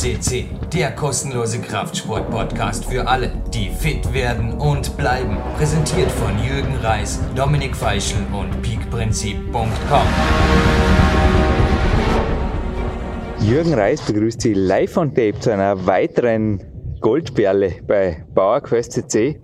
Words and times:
CC, 0.00 0.46
der 0.72 0.92
kostenlose 0.92 1.60
Kraftsport-Podcast 1.60 2.86
für 2.86 3.06
alle, 3.06 3.30
die 3.52 3.68
fit 3.68 4.14
werden 4.14 4.54
und 4.54 4.96
bleiben. 4.96 5.36
Präsentiert 5.58 6.10
von 6.10 6.42
Jürgen 6.42 6.74
Reis, 6.76 7.20
Dominik 7.36 7.76
Feischl 7.76 8.16
und 8.32 8.62
peakprinzip.com. 8.62 10.06
Jürgen 13.40 13.74
Reis 13.74 14.00
begrüßt 14.00 14.40
Sie 14.40 14.54
live 14.54 14.96
on 14.96 15.14
tape 15.14 15.38
zu 15.38 15.52
einer 15.52 15.86
weiteren 15.86 16.62
Goldperle 17.02 17.82
bei 17.86 18.24
PowerQuest 18.34 18.92
CC. 18.92 19.38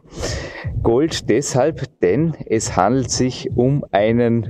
Gold 0.82 1.28
deshalb, 1.28 2.00
denn 2.00 2.34
es 2.46 2.76
handelt 2.76 3.10
sich 3.10 3.50
um 3.56 3.84
einen 3.90 4.48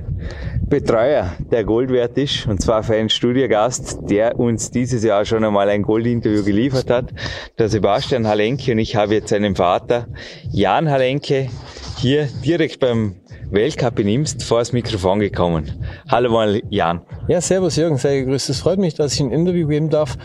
Betreuer, 0.69 1.33
der 1.51 1.63
Gold 1.63 1.89
wert 1.91 2.17
ist, 2.17 2.45
und 2.47 2.61
zwar 2.61 2.83
für 2.83 2.95
einen 2.95 3.09
Studiogast, 3.09 3.99
der 4.09 4.37
uns 4.39 4.69
dieses 4.69 5.03
Jahr 5.03 5.25
schon 5.25 5.43
einmal 5.43 5.69
ein 5.69 5.83
Goldinterview 5.83 6.43
geliefert 6.43 6.89
hat, 6.89 7.13
der 7.57 7.69
Sebastian 7.69 8.27
Halenke, 8.27 8.71
und 8.73 8.79
ich 8.79 8.95
habe 8.95 9.15
jetzt 9.15 9.29
seinen 9.29 9.55
Vater, 9.55 10.07
Jan 10.51 10.89
Halenke, 10.89 11.49
hier 11.97 12.27
direkt 12.43 12.79
beim 12.79 13.15
Weltcup 13.49 13.99
in 13.99 14.07
Imst 14.07 14.43
vor 14.43 14.59
das 14.59 14.73
Mikrofon 14.73 15.19
gekommen. 15.19 15.71
Hallo 16.09 16.31
mal 16.31 16.61
Jan. 16.69 17.01
Ja, 17.29 17.39
servus 17.39 17.77
Jürgen, 17.77 17.97
sehr 17.97 18.19
gegrüßt. 18.21 18.49
Es 18.49 18.59
freut 18.59 18.77
mich, 18.77 18.95
dass 18.95 19.13
ich 19.13 19.21
ein 19.21 19.31
Interview 19.31 19.67
geben 19.67 19.89
darf. 19.89 20.17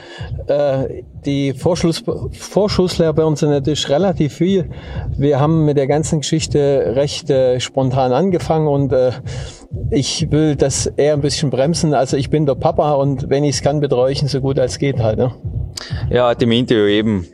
Äh, 0.48 1.02
die 1.24 1.52
Vorschluss, 1.52 2.02
Vorschusslehre 2.32 3.14
bei 3.14 3.24
uns 3.24 3.42
ist 3.42 3.88
relativ 3.88 4.34
viel. 4.34 4.70
Wir 5.16 5.38
haben 5.38 5.64
mit 5.64 5.76
der 5.76 5.86
ganzen 5.86 6.20
Geschichte 6.20 6.94
recht 6.96 7.30
äh, 7.30 7.60
spontan 7.60 8.12
angefangen 8.12 8.66
und 8.66 8.92
äh, 8.92 9.12
ich 9.90 10.30
will 10.30 10.56
das 10.56 10.86
eher 10.86 11.14
ein 11.14 11.20
bisschen 11.20 11.50
bremsen. 11.50 11.94
Also 11.94 12.16
ich 12.16 12.28
bin 12.28 12.44
der 12.44 12.56
Papa 12.56 12.94
und 12.94 13.30
wenn 13.30 13.44
ich 13.44 13.56
es 13.56 13.62
kann, 13.62 13.80
betreue 13.80 14.10
ich 14.10 14.22
ihn 14.22 14.28
so 14.28 14.40
gut 14.40 14.58
als 14.58 14.78
geht 14.78 14.98
halt. 14.98 15.18
Ne? 15.18 15.32
Ja, 16.10 16.32
im 16.32 16.52
Interview 16.52 16.86
eben 16.86 17.26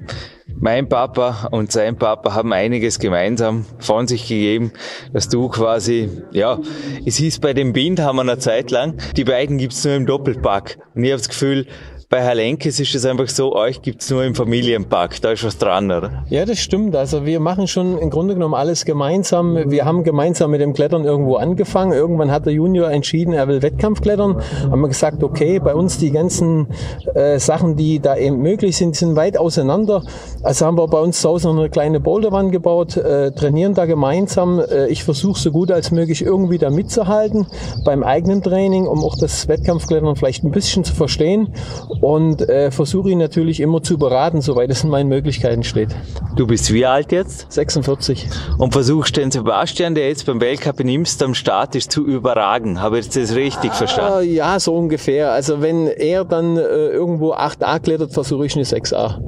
mein 0.61 0.89
Papa 0.89 1.49
und 1.51 1.73
sein 1.73 1.97
Papa 1.97 2.35
haben 2.35 2.53
einiges 2.53 2.99
gemeinsam 2.99 3.65
von 3.79 4.07
sich 4.07 4.29
gegeben, 4.29 4.73
dass 5.13 5.29
du 5.29 5.49
quasi, 5.49 6.11
ja, 6.33 6.59
es 7.05 7.17
hieß 7.17 7.39
bei 7.39 7.55
dem 7.55 7.73
Bind 7.73 8.01
haben 8.01 8.17
wir 8.17 8.23
eine 8.23 8.39
Zeit 8.39 8.71
lang, 8.71 8.95
die 9.17 9.25
beiden 9.25 9.59
gibt's 9.59 9.85
nur 9.85 9.95
im 9.95 10.07
Doppelpack. 10.07 10.79
Und 10.95 11.05
ich 11.05 11.11
habe 11.11 11.19
das 11.19 11.29
Gefühl, 11.29 11.67
bei 12.11 12.23
Herr 12.23 12.35
Lenkes 12.35 12.81
ist 12.81 12.95
es 12.95 13.05
einfach 13.05 13.29
so, 13.29 13.55
euch 13.55 13.83
gibt's 13.83 14.09
nur 14.09 14.25
im 14.25 14.35
Familienpark, 14.35 15.21
da 15.21 15.33
ist 15.33 15.45
was 15.45 15.59
dran, 15.59 15.91
oder? 15.91 16.25
Ja, 16.31 16.47
das 16.47 16.59
stimmt. 16.59 16.97
Also 16.97 17.27
wir 17.27 17.39
machen 17.39 17.69
schon 17.69 17.99
im 17.99 18.09
Grunde 18.09 18.33
genommen 18.33 18.55
alles 18.55 18.87
gemeinsam. 18.87 19.71
Wir 19.71 19.85
haben 19.85 20.05
gemeinsam 20.05 20.51
mit 20.51 20.63
dem 20.63 20.73
Klettern 20.73 21.05
irgendwo 21.05 21.37
angefangen. 21.37 21.93
Irgendwann 21.93 22.31
hat 22.31 22.47
der 22.47 22.55
Junior 22.55 22.91
entschieden, 22.91 23.35
er 23.35 23.47
will 23.47 23.61
Wettkampfklettern. 23.61 24.41
Haben 24.71 24.81
wir 24.81 24.89
gesagt, 24.89 25.23
okay, 25.23 25.59
bei 25.59 25.75
uns 25.75 25.99
die 25.99 26.11
ganzen 26.11 26.69
äh, 27.15 27.39
Sachen, 27.39 27.77
die 27.77 28.01
da 28.01 28.17
eben 28.17 28.39
möglich 28.39 28.79
sind, 28.79 28.97
sind 28.97 29.15
weit 29.15 29.37
auseinander. 29.37 30.03
Also 30.43 30.65
haben 30.65 30.79
wir 30.79 30.87
bei 30.87 31.01
uns 31.01 31.21
zu 31.21 31.29
Hause 31.29 31.49
noch 31.49 31.59
eine 31.59 31.69
kleine 31.69 32.01
Boulderwand 32.01 32.53
gebaut, 32.53 32.97
äh, 32.97 33.33
trainieren 33.33 33.75
da 33.75 33.85
gemeinsam. 33.85 34.61
Äh, 34.61 34.87
ich 34.87 35.05
versuche 35.05 35.39
so 35.39 35.53
gut 35.53 35.71
als 35.71 35.91
möglich 35.91 36.23
irgendwie 36.23 36.57
da 36.57 36.71
mitzuhalten 36.71 37.47
beim 37.85 38.03
eigenen 38.03 38.43
Training, 38.43 38.87
um 38.87 39.05
auch 39.05 39.19
das 39.19 39.47
Wettkampfklettern 39.47 40.17
vielleicht 40.17 40.43
ein 40.43 40.53
bisschen 40.53 40.85
zu 40.85 40.95
verstehen 40.95 41.53
und 42.01 42.49
äh, 42.49 42.71
versuche 42.71 43.11
ihn 43.11 43.19
natürlich 43.19 43.61
immer 43.61 43.83
zu 43.83 43.99
beraten, 43.99 44.41
soweit 44.41 44.71
es 44.71 44.85
in 44.85 44.91
meinen 44.91 45.09
Möglichkeiten 45.09 45.63
steht. 45.63 45.95
Du 46.37 46.47
bist 46.47 46.73
wie 46.73 46.87
alt 46.87 47.13
jetzt? 47.13 47.51
46. 47.53 48.29
Und 48.59 48.73
versuchst 48.73 49.17
den 49.17 49.31
Sebastian, 49.31 49.95
der 49.95 50.09
jetzt 50.09 50.27
beim 50.27 50.41
Weltcup 50.41 50.81
in 50.81 50.89
Imst 50.89 51.23
am 51.23 51.35
Start 51.35 51.75
ist, 51.75 51.91
zu 51.91 52.07
überragen. 52.07 52.81
Habe 52.81 52.99
ich 52.99 53.09
das 53.09 53.35
richtig 53.35 53.73
verstanden? 53.73 54.21
Äh, 54.21 54.33
ja, 54.33 54.61
so 54.61 54.75
ungefähr. 54.75 55.33
Also 55.33 55.61
wenn 55.61 55.87
er 55.87 56.25
dann 56.25 56.57
äh, 56.57 56.61
irgendwo 56.61 57.35
8a 57.35 57.81
klettert, 57.81 58.13
versuche 58.13 58.47
ich 58.47 58.55
eine 58.55 58.65
6a. 58.65 59.21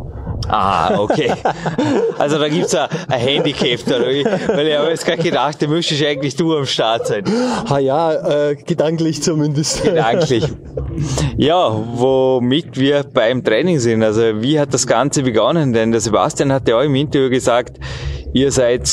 Ah, 0.51 0.99
okay. 0.99 1.33
Also 2.19 2.39
da 2.39 2.49
gibt's 2.49 2.75
ein, 2.75 2.89
ein 3.09 3.21
Handicap 3.21 3.81
da, 3.87 4.01
weil 4.01 4.67
ich 4.67 4.77
habe 4.77 4.91
jetzt 4.91 5.07
gerade 5.07 5.23
gedacht, 5.23 5.63
da 5.63 5.67
müsstest 5.67 6.03
eigentlich 6.05 6.35
du 6.37 6.57
am 6.57 6.67
Start 6.67 7.07
sein. 7.07 7.25
Ah 7.69 7.79
ja, 7.79 8.51
äh, 8.51 8.57
gedanklich 8.57 9.23
zumindest. 9.23 9.85
Gedanklich. 9.85 10.45
Ja, 11.37 11.71
womit 11.95 12.79
wir 12.79 13.05
beim 13.05 13.45
Training 13.45 13.79
sind. 13.79 14.03
Also 14.03 14.43
wie 14.43 14.59
hat 14.59 14.75
das 14.75 14.87
Ganze 14.87 15.23
begonnen? 15.23 15.73
Denn 15.73 15.93
der 15.93 16.01
Sebastian 16.01 16.53
hat 16.53 16.69
ja 16.69 16.79
auch 16.79 16.83
im 16.83 16.95
Interview 16.95 17.31
gesagt, 17.31 17.79
ihr 18.33 18.51
seid 18.51 18.89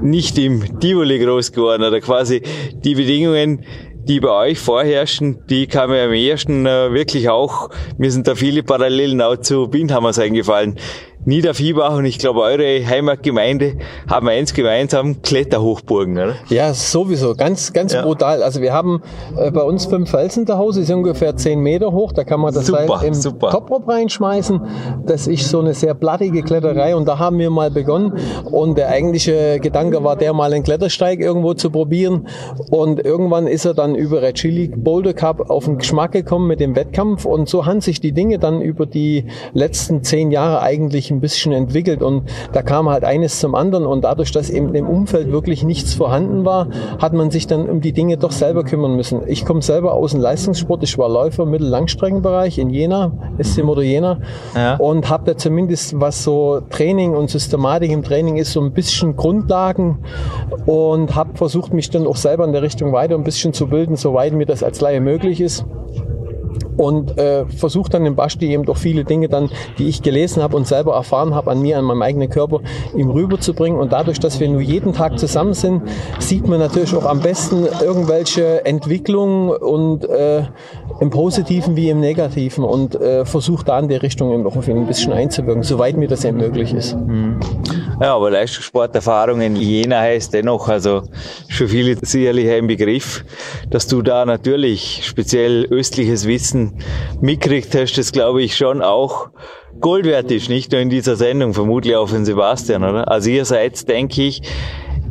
nicht 0.00 0.38
im 0.38 0.80
Tivoli 0.80 1.18
groß 1.18 1.52
geworden 1.52 1.82
oder 1.82 2.00
quasi 2.00 2.42
die 2.84 2.94
Bedingungen, 2.94 3.64
die 4.04 4.20
bei 4.20 4.30
euch 4.30 4.58
vorherrschen, 4.58 5.46
die 5.48 5.66
kamen 5.66 5.98
am 5.98 6.12
ersten 6.12 6.66
äh, 6.66 6.92
wirklich 6.92 7.28
auch, 7.28 7.70
mir 7.98 8.10
sind 8.10 8.26
da 8.26 8.34
viele 8.34 8.62
Parallelen 8.62 9.20
auch 9.22 9.36
zu 9.36 9.68
Bindhammers 9.68 10.18
eingefallen. 10.18 10.78
Niederviehbach 11.26 11.96
und 11.96 12.04
ich 12.04 12.18
glaube 12.18 12.40
eure 12.40 12.86
Heimatgemeinde 12.86 13.78
haben 14.10 14.28
eins 14.28 14.52
gemeinsam, 14.52 15.22
Kletterhochburgen, 15.22 16.18
oder? 16.18 16.34
Ja, 16.50 16.74
sowieso, 16.74 17.34
ganz, 17.34 17.72
ganz 17.72 17.94
ja. 17.94 18.02
brutal. 18.02 18.42
Also 18.42 18.60
wir 18.60 18.74
haben 18.74 19.02
äh, 19.38 19.50
bei 19.50 19.62
uns 19.62 19.86
fünf 19.86 20.10
Felsen 20.10 20.46
zu 20.46 20.58
Hause, 20.58 20.82
ist 20.82 20.90
ungefähr 20.90 21.34
zehn 21.36 21.60
Meter 21.60 21.92
hoch, 21.92 22.12
da 22.12 22.24
kann 22.24 22.40
man 22.40 22.52
das 22.52 22.66
super, 22.66 22.98
Seil 22.98 23.08
im 23.08 23.14
super. 23.14 23.50
Toprop 23.50 23.88
reinschmeißen. 23.88 24.60
Das 25.06 25.26
ist 25.26 25.48
so 25.48 25.60
eine 25.60 25.72
sehr 25.72 25.94
plattige 25.94 26.42
Kletterei 26.42 26.94
und 26.94 27.08
da 27.08 27.18
haben 27.18 27.38
wir 27.38 27.50
mal 27.50 27.70
begonnen 27.70 28.12
und 28.44 28.76
der 28.76 28.88
eigentliche 28.88 29.60
Gedanke 29.60 30.04
war 30.04 30.16
der, 30.16 30.34
mal 30.34 30.52
einen 30.52 30.62
Klettersteig 30.62 31.20
irgendwo 31.20 31.54
zu 31.54 31.70
probieren 31.70 32.28
und 32.70 33.02
irgendwann 33.02 33.46
ist 33.46 33.64
er 33.64 33.72
dann 33.72 33.94
über 33.94 34.20
Red 34.20 34.34
Chili 34.34 34.68
Boulder 34.68 35.14
Cup 35.14 35.48
auf 35.48 35.64
den 35.64 35.78
Geschmack 35.78 36.12
gekommen 36.12 36.48
mit 36.48 36.60
dem 36.60 36.76
Wettkampf 36.76 37.24
und 37.24 37.48
so 37.48 37.64
haben 37.64 37.80
sich 37.80 38.00
die 38.00 38.12
Dinge 38.12 38.38
dann 38.38 38.60
über 38.60 38.84
die 38.84 39.26
letzten 39.54 40.02
zehn 40.02 40.30
Jahre 40.30 40.60
eigentlich 40.60 41.13
ein 41.14 41.20
bisschen 41.20 41.52
entwickelt 41.52 42.02
und 42.02 42.24
da 42.52 42.62
kam 42.62 42.88
halt 42.88 43.04
eines 43.04 43.40
zum 43.40 43.54
anderen 43.54 43.86
und 43.86 44.02
dadurch, 44.04 44.32
dass 44.32 44.50
eben 44.50 44.74
im 44.74 44.88
Umfeld 44.88 45.30
wirklich 45.30 45.64
nichts 45.64 45.94
vorhanden 45.94 46.44
war, 46.44 46.68
hat 46.98 47.12
man 47.12 47.30
sich 47.30 47.46
dann 47.46 47.68
um 47.68 47.80
die 47.80 47.92
Dinge 47.92 48.16
doch 48.16 48.32
selber 48.32 48.64
kümmern 48.64 48.96
müssen. 48.96 49.22
Ich 49.26 49.44
komme 49.44 49.62
selber 49.62 49.94
aus 49.94 50.12
dem 50.12 50.20
Leistungssport, 50.20 50.82
ich 50.82 50.98
war 50.98 51.08
Läufer 51.08 51.44
im 51.44 51.50
Mittellangstreckenbereich 51.50 52.58
in 52.58 52.70
Jena, 52.70 53.12
SC 53.40 53.62
Motor 53.62 53.82
Jena 53.82 54.18
ja. 54.54 54.76
und 54.76 55.08
habe 55.08 55.24
da 55.24 55.36
zumindest, 55.36 56.00
was 56.00 56.24
so 56.24 56.60
Training 56.70 57.14
und 57.14 57.30
Systematik 57.30 57.90
im 57.90 58.02
Training 58.02 58.36
ist, 58.36 58.52
so 58.52 58.60
ein 58.60 58.72
bisschen 58.72 59.16
Grundlagen 59.16 59.98
und 60.66 61.14
habe 61.14 61.36
versucht, 61.36 61.72
mich 61.72 61.90
dann 61.90 62.06
auch 62.06 62.16
selber 62.16 62.44
in 62.44 62.52
der 62.52 62.62
Richtung 62.62 62.92
weiter 62.92 63.14
ein 63.14 63.24
bisschen 63.24 63.52
zu 63.52 63.68
bilden, 63.68 63.96
soweit 63.96 64.32
mir 64.32 64.46
das 64.46 64.62
als 64.62 64.80
Laie 64.80 65.00
möglich 65.00 65.40
ist 65.40 65.64
und 66.76 67.18
äh, 67.18 67.46
versuche 67.46 67.90
dann 67.90 68.06
im 68.06 68.16
Basti 68.16 68.50
eben 68.50 68.64
doch 68.64 68.76
viele 68.76 69.04
Dinge 69.04 69.28
dann, 69.28 69.50
die 69.78 69.88
ich 69.88 70.02
gelesen 70.02 70.42
habe 70.42 70.56
und 70.56 70.66
selber 70.66 70.94
erfahren 70.94 71.34
habe, 71.34 71.50
an 71.50 71.60
mir, 71.62 71.78
an 71.78 71.84
meinem 71.84 72.02
eigenen 72.02 72.30
Körper, 72.30 72.60
ihm 72.96 73.10
rüberzubringen. 73.10 73.78
Und 73.78 73.92
dadurch, 73.92 74.20
dass 74.20 74.40
wir 74.40 74.48
nur 74.48 74.60
jeden 74.60 74.92
Tag 74.92 75.18
zusammen 75.18 75.54
sind, 75.54 75.82
sieht 76.18 76.46
man 76.48 76.58
natürlich 76.58 76.94
auch 76.94 77.06
am 77.06 77.20
besten 77.20 77.66
irgendwelche 77.82 78.64
Entwicklungen 78.64 79.50
und 79.50 80.08
äh, 80.08 80.44
im 81.00 81.10
Positiven 81.10 81.76
wie 81.76 81.90
im 81.90 82.00
Negativen 82.00 82.64
und 82.64 82.94
äh, 82.94 83.24
versucht 83.24 83.68
da 83.68 83.78
in 83.78 83.88
der 83.88 84.02
Richtung 84.02 84.32
eben 84.32 84.46
auch 84.46 84.56
auf 84.56 84.68
ihn 84.68 84.76
ein 84.76 84.86
bisschen 84.86 85.12
einzuwirken, 85.12 85.62
soweit 85.62 85.96
mir 85.96 86.08
das 86.08 86.24
eben 86.24 86.38
möglich 86.38 86.72
ist. 86.72 86.96
Mhm. 86.96 87.40
Ja, 88.00 88.16
aber 88.16 88.30
Leistungssporterfahrung 88.30 89.40
in 89.40 89.56
Jena 89.56 90.00
heißt 90.00 90.34
dennoch, 90.34 90.68
also 90.68 91.02
für 91.48 91.68
viele 91.68 91.96
sicherlich 92.02 92.50
ein 92.50 92.66
Begriff, 92.66 93.24
dass 93.70 93.86
du 93.86 94.02
da 94.02 94.24
natürlich 94.26 95.02
speziell 95.04 95.66
östliches 95.66 96.26
Wissen 96.26 96.78
mitkriegt 97.20 97.74
hast, 97.74 97.96
das 97.96 98.10
glaube 98.10 98.42
ich 98.42 98.56
schon 98.56 98.82
auch 98.82 99.30
Gold 99.80 100.06
wert 100.06 100.30
ist, 100.30 100.48
nicht 100.48 100.72
nur 100.72 100.80
in 100.80 100.90
dieser 100.90 101.16
Sendung, 101.16 101.54
vermutlich 101.54 101.96
auch 101.96 102.08
von 102.08 102.24
Sebastian, 102.24 102.84
oder? 102.84 103.10
Also 103.10 103.30
ihr 103.30 103.44
seid, 103.44 103.88
denke 103.88 104.22
ich, 104.22 104.42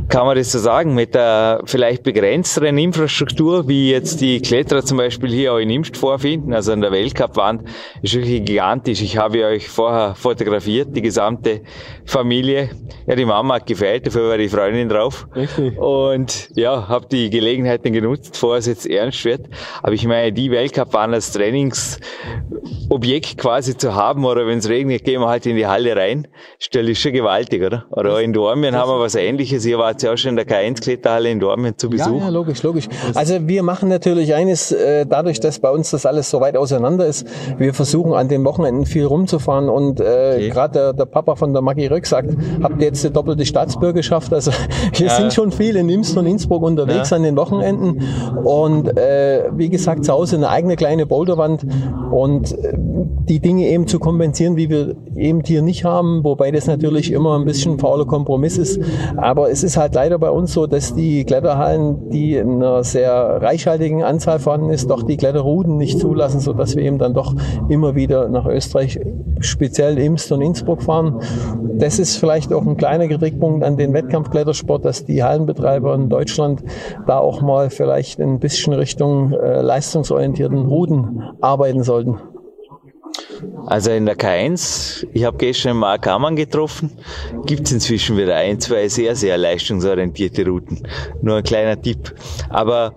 kann 0.09 0.25
man 0.25 0.37
das 0.37 0.51
so 0.51 0.59
sagen, 0.59 0.93
mit 0.93 1.15
der 1.15 1.61
vielleicht 1.65 2.03
begrenzteren 2.03 2.77
Infrastruktur, 2.77 3.67
wie 3.67 3.91
jetzt 3.91 4.21
die 4.21 4.41
Kletterer 4.41 4.83
zum 4.83 4.97
Beispiel 4.97 5.31
hier 5.31 5.53
auch 5.53 5.57
in 5.57 5.69
Imst 5.69 5.97
vorfinden, 5.97 6.53
also 6.53 6.71
an 6.71 6.81
der 6.81 6.91
Weltcup-Wand, 6.91 7.63
ist 8.01 8.13
wirklich 8.13 8.45
gigantisch. 8.45 9.01
Ich 9.01 9.17
habe 9.17 9.45
euch 9.45 9.67
vorher 9.67 10.15
fotografiert, 10.15 10.95
die 10.95 11.01
gesamte 11.01 11.61
Familie. 12.05 12.69
Ja, 13.07 13.15
die 13.15 13.25
Mama 13.25 13.55
hat 13.55 13.65
gefällt, 13.65 14.07
dafür 14.07 14.29
war 14.29 14.37
die 14.37 14.49
Freundin 14.49 14.89
drauf. 14.89 15.27
Richtig. 15.35 15.77
Und 15.77 16.49
ja, 16.55 16.87
habe 16.87 17.07
die 17.11 17.29
Gelegenheit 17.29 17.85
dann 17.85 17.93
genutzt, 17.93 18.33
bevor 18.33 18.57
es 18.57 18.65
jetzt 18.65 18.87
ernst 18.87 19.23
wird. 19.25 19.47
Aber 19.81 19.93
ich 19.93 20.05
meine, 20.05 20.31
die 20.31 20.51
Weltcup-Wand 20.51 21.13
als 21.13 21.31
Trainingsobjekt 21.31 23.37
quasi 23.37 23.77
zu 23.77 23.95
haben, 23.95 24.25
oder 24.25 24.45
wenn 24.47 24.59
es 24.59 24.69
regnet, 24.69 25.03
gehen 25.03 25.21
wir 25.21 25.27
halt 25.27 25.45
in 25.45 25.55
die 25.55 25.67
Halle 25.67 25.95
rein, 25.95 26.27
stelle 26.59 26.91
ich 26.91 26.99
schon 26.99 27.13
gewaltig, 27.13 27.63
oder? 27.63 27.85
Oder 27.91 28.21
in 28.21 28.33
Dormien 28.33 28.75
haben 28.75 28.89
wir 28.89 28.99
was 28.99 29.15
ähnliches. 29.15 29.65
Ihr 29.65 29.77
wart 29.93 30.03
ja 30.03 30.13
auch 30.13 30.17
schon 30.17 30.29
in 30.29 30.35
der 30.35 30.47
K1-Kletterhalle 30.47 31.29
in 31.29 31.39
Dortmund 31.39 31.79
zu 31.79 31.89
Besuch. 31.89 32.19
Ja, 32.19 32.25
ja, 32.25 32.29
logisch, 32.29 32.63
logisch. 32.63 32.87
Also 33.13 33.47
wir 33.47 33.63
machen 33.63 33.89
natürlich 33.89 34.33
eines, 34.33 34.71
äh, 34.71 35.05
dadurch, 35.05 35.39
dass 35.39 35.59
bei 35.59 35.69
uns 35.69 35.91
das 35.91 36.05
alles 36.05 36.29
so 36.29 36.41
weit 36.41 36.57
auseinander 36.57 37.05
ist, 37.05 37.27
wir 37.57 37.73
versuchen 37.73 38.13
an 38.13 38.27
den 38.27 38.43
Wochenenden 38.43 38.85
viel 38.85 39.05
rumzufahren 39.05 39.69
und 39.69 39.99
äh, 39.99 40.03
okay. 40.03 40.49
gerade 40.49 40.73
der, 40.73 40.93
der, 40.93 41.05
Papa 41.05 41.35
von 41.35 41.53
der 41.53 41.61
Maggie 41.61 41.87
Röck 41.87 42.07
sagt, 42.07 42.31
habt 42.61 42.81
ihr 42.81 42.87
jetzt 42.87 43.03
die 43.03 43.11
doppelte 43.11 43.45
Staatsbürgerschaft? 43.45 44.33
Also 44.33 44.51
wir 44.93 45.07
ja. 45.07 45.13
sind 45.13 45.33
schon 45.33 45.51
viel 45.51 45.75
in 45.75 45.89
Imst 45.89 46.17
und 46.17 46.25
Innsbruck 46.25 46.63
unterwegs 46.63 47.11
ja. 47.11 47.17
an 47.17 47.23
den 47.23 47.35
Wochenenden 47.35 48.03
und 48.43 48.97
äh, 48.97 49.49
wie 49.53 49.69
gesagt, 49.69 50.05
zu 50.05 50.13
Hause 50.13 50.37
eine 50.37 50.49
eigene 50.49 50.75
kleine 50.75 51.05
Boulderwand 51.05 51.65
und 52.11 52.51
äh, 52.51 52.73
die 53.29 53.39
Dinge 53.39 53.67
eben 53.67 53.87
zu 53.87 53.99
kompensieren, 53.99 54.57
wie 54.57 54.69
wir 54.69 54.95
eben 55.15 55.41
hier 55.45 55.61
nicht 55.61 55.85
haben, 55.85 56.23
wobei 56.23 56.51
das 56.51 56.67
natürlich 56.67 57.11
immer 57.11 57.37
ein 57.37 57.45
bisschen 57.45 57.79
fauler 57.79 58.05
Kompromiss 58.05 58.57
ist. 58.57 58.79
Aber 59.17 59.49
es 59.49 59.63
ist 59.63 59.77
halt 59.77 59.82
leider 59.93 60.17
bei 60.19 60.29
uns 60.29 60.53
so, 60.53 60.67
dass 60.67 60.93
die 60.95 61.23
Kletterhallen, 61.25 62.09
die 62.09 62.35
in 62.35 62.55
einer 62.55 62.83
sehr 62.83 63.13
reichhaltigen 63.41 64.03
Anzahl 64.03 64.39
vorhanden 64.39 64.69
ist, 64.69 64.89
doch 64.89 65.03
die 65.03 65.17
Kletterrouten 65.17 65.77
nicht 65.77 65.99
zulassen, 65.99 66.39
so 66.39 66.53
dass 66.53 66.75
wir 66.75 66.83
eben 66.83 66.97
dann 66.97 67.13
doch 67.13 67.35
immer 67.69 67.95
wieder 67.95 68.29
nach 68.29 68.45
Österreich, 68.45 68.99
speziell 69.39 69.97
Imst 69.97 70.31
und 70.31 70.41
Innsbruck 70.41 70.83
fahren. 70.83 71.19
Das 71.75 71.99
ist 71.99 72.17
vielleicht 72.17 72.53
auch 72.53 72.65
ein 72.65 72.77
kleiner 72.77 73.07
Kritikpunkt 73.07 73.63
an 73.63 73.77
den 73.77 73.93
Wettkampfklettersport, 73.93 74.85
dass 74.85 75.05
die 75.05 75.23
Hallenbetreiber 75.23 75.93
in 75.95 76.09
Deutschland 76.09 76.63
da 77.07 77.19
auch 77.19 77.41
mal 77.41 77.69
vielleicht 77.69 78.19
ein 78.21 78.39
bisschen 78.39 78.73
Richtung 78.73 79.33
äh, 79.33 79.61
leistungsorientierten 79.61 80.65
Routen 80.65 81.23
arbeiten 81.41 81.83
sollten. 81.83 82.17
Also 83.65 83.91
in 83.91 84.05
der 84.05 84.17
K1, 84.17 85.07
ich 85.13 85.23
habe 85.23 85.37
gestern 85.37 85.77
Mark 85.77 86.07
Ammann 86.07 86.35
getroffen, 86.35 86.91
gibt 87.45 87.67
es 87.67 87.71
inzwischen 87.71 88.17
wieder 88.17 88.35
ein, 88.35 88.59
zwei 88.59 88.87
sehr, 88.87 89.15
sehr 89.15 89.37
leistungsorientierte 89.37 90.45
Routen. 90.45 90.87
Nur 91.21 91.37
ein 91.37 91.43
kleiner 91.43 91.81
Tipp. 91.81 92.13
Aber 92.49 92.95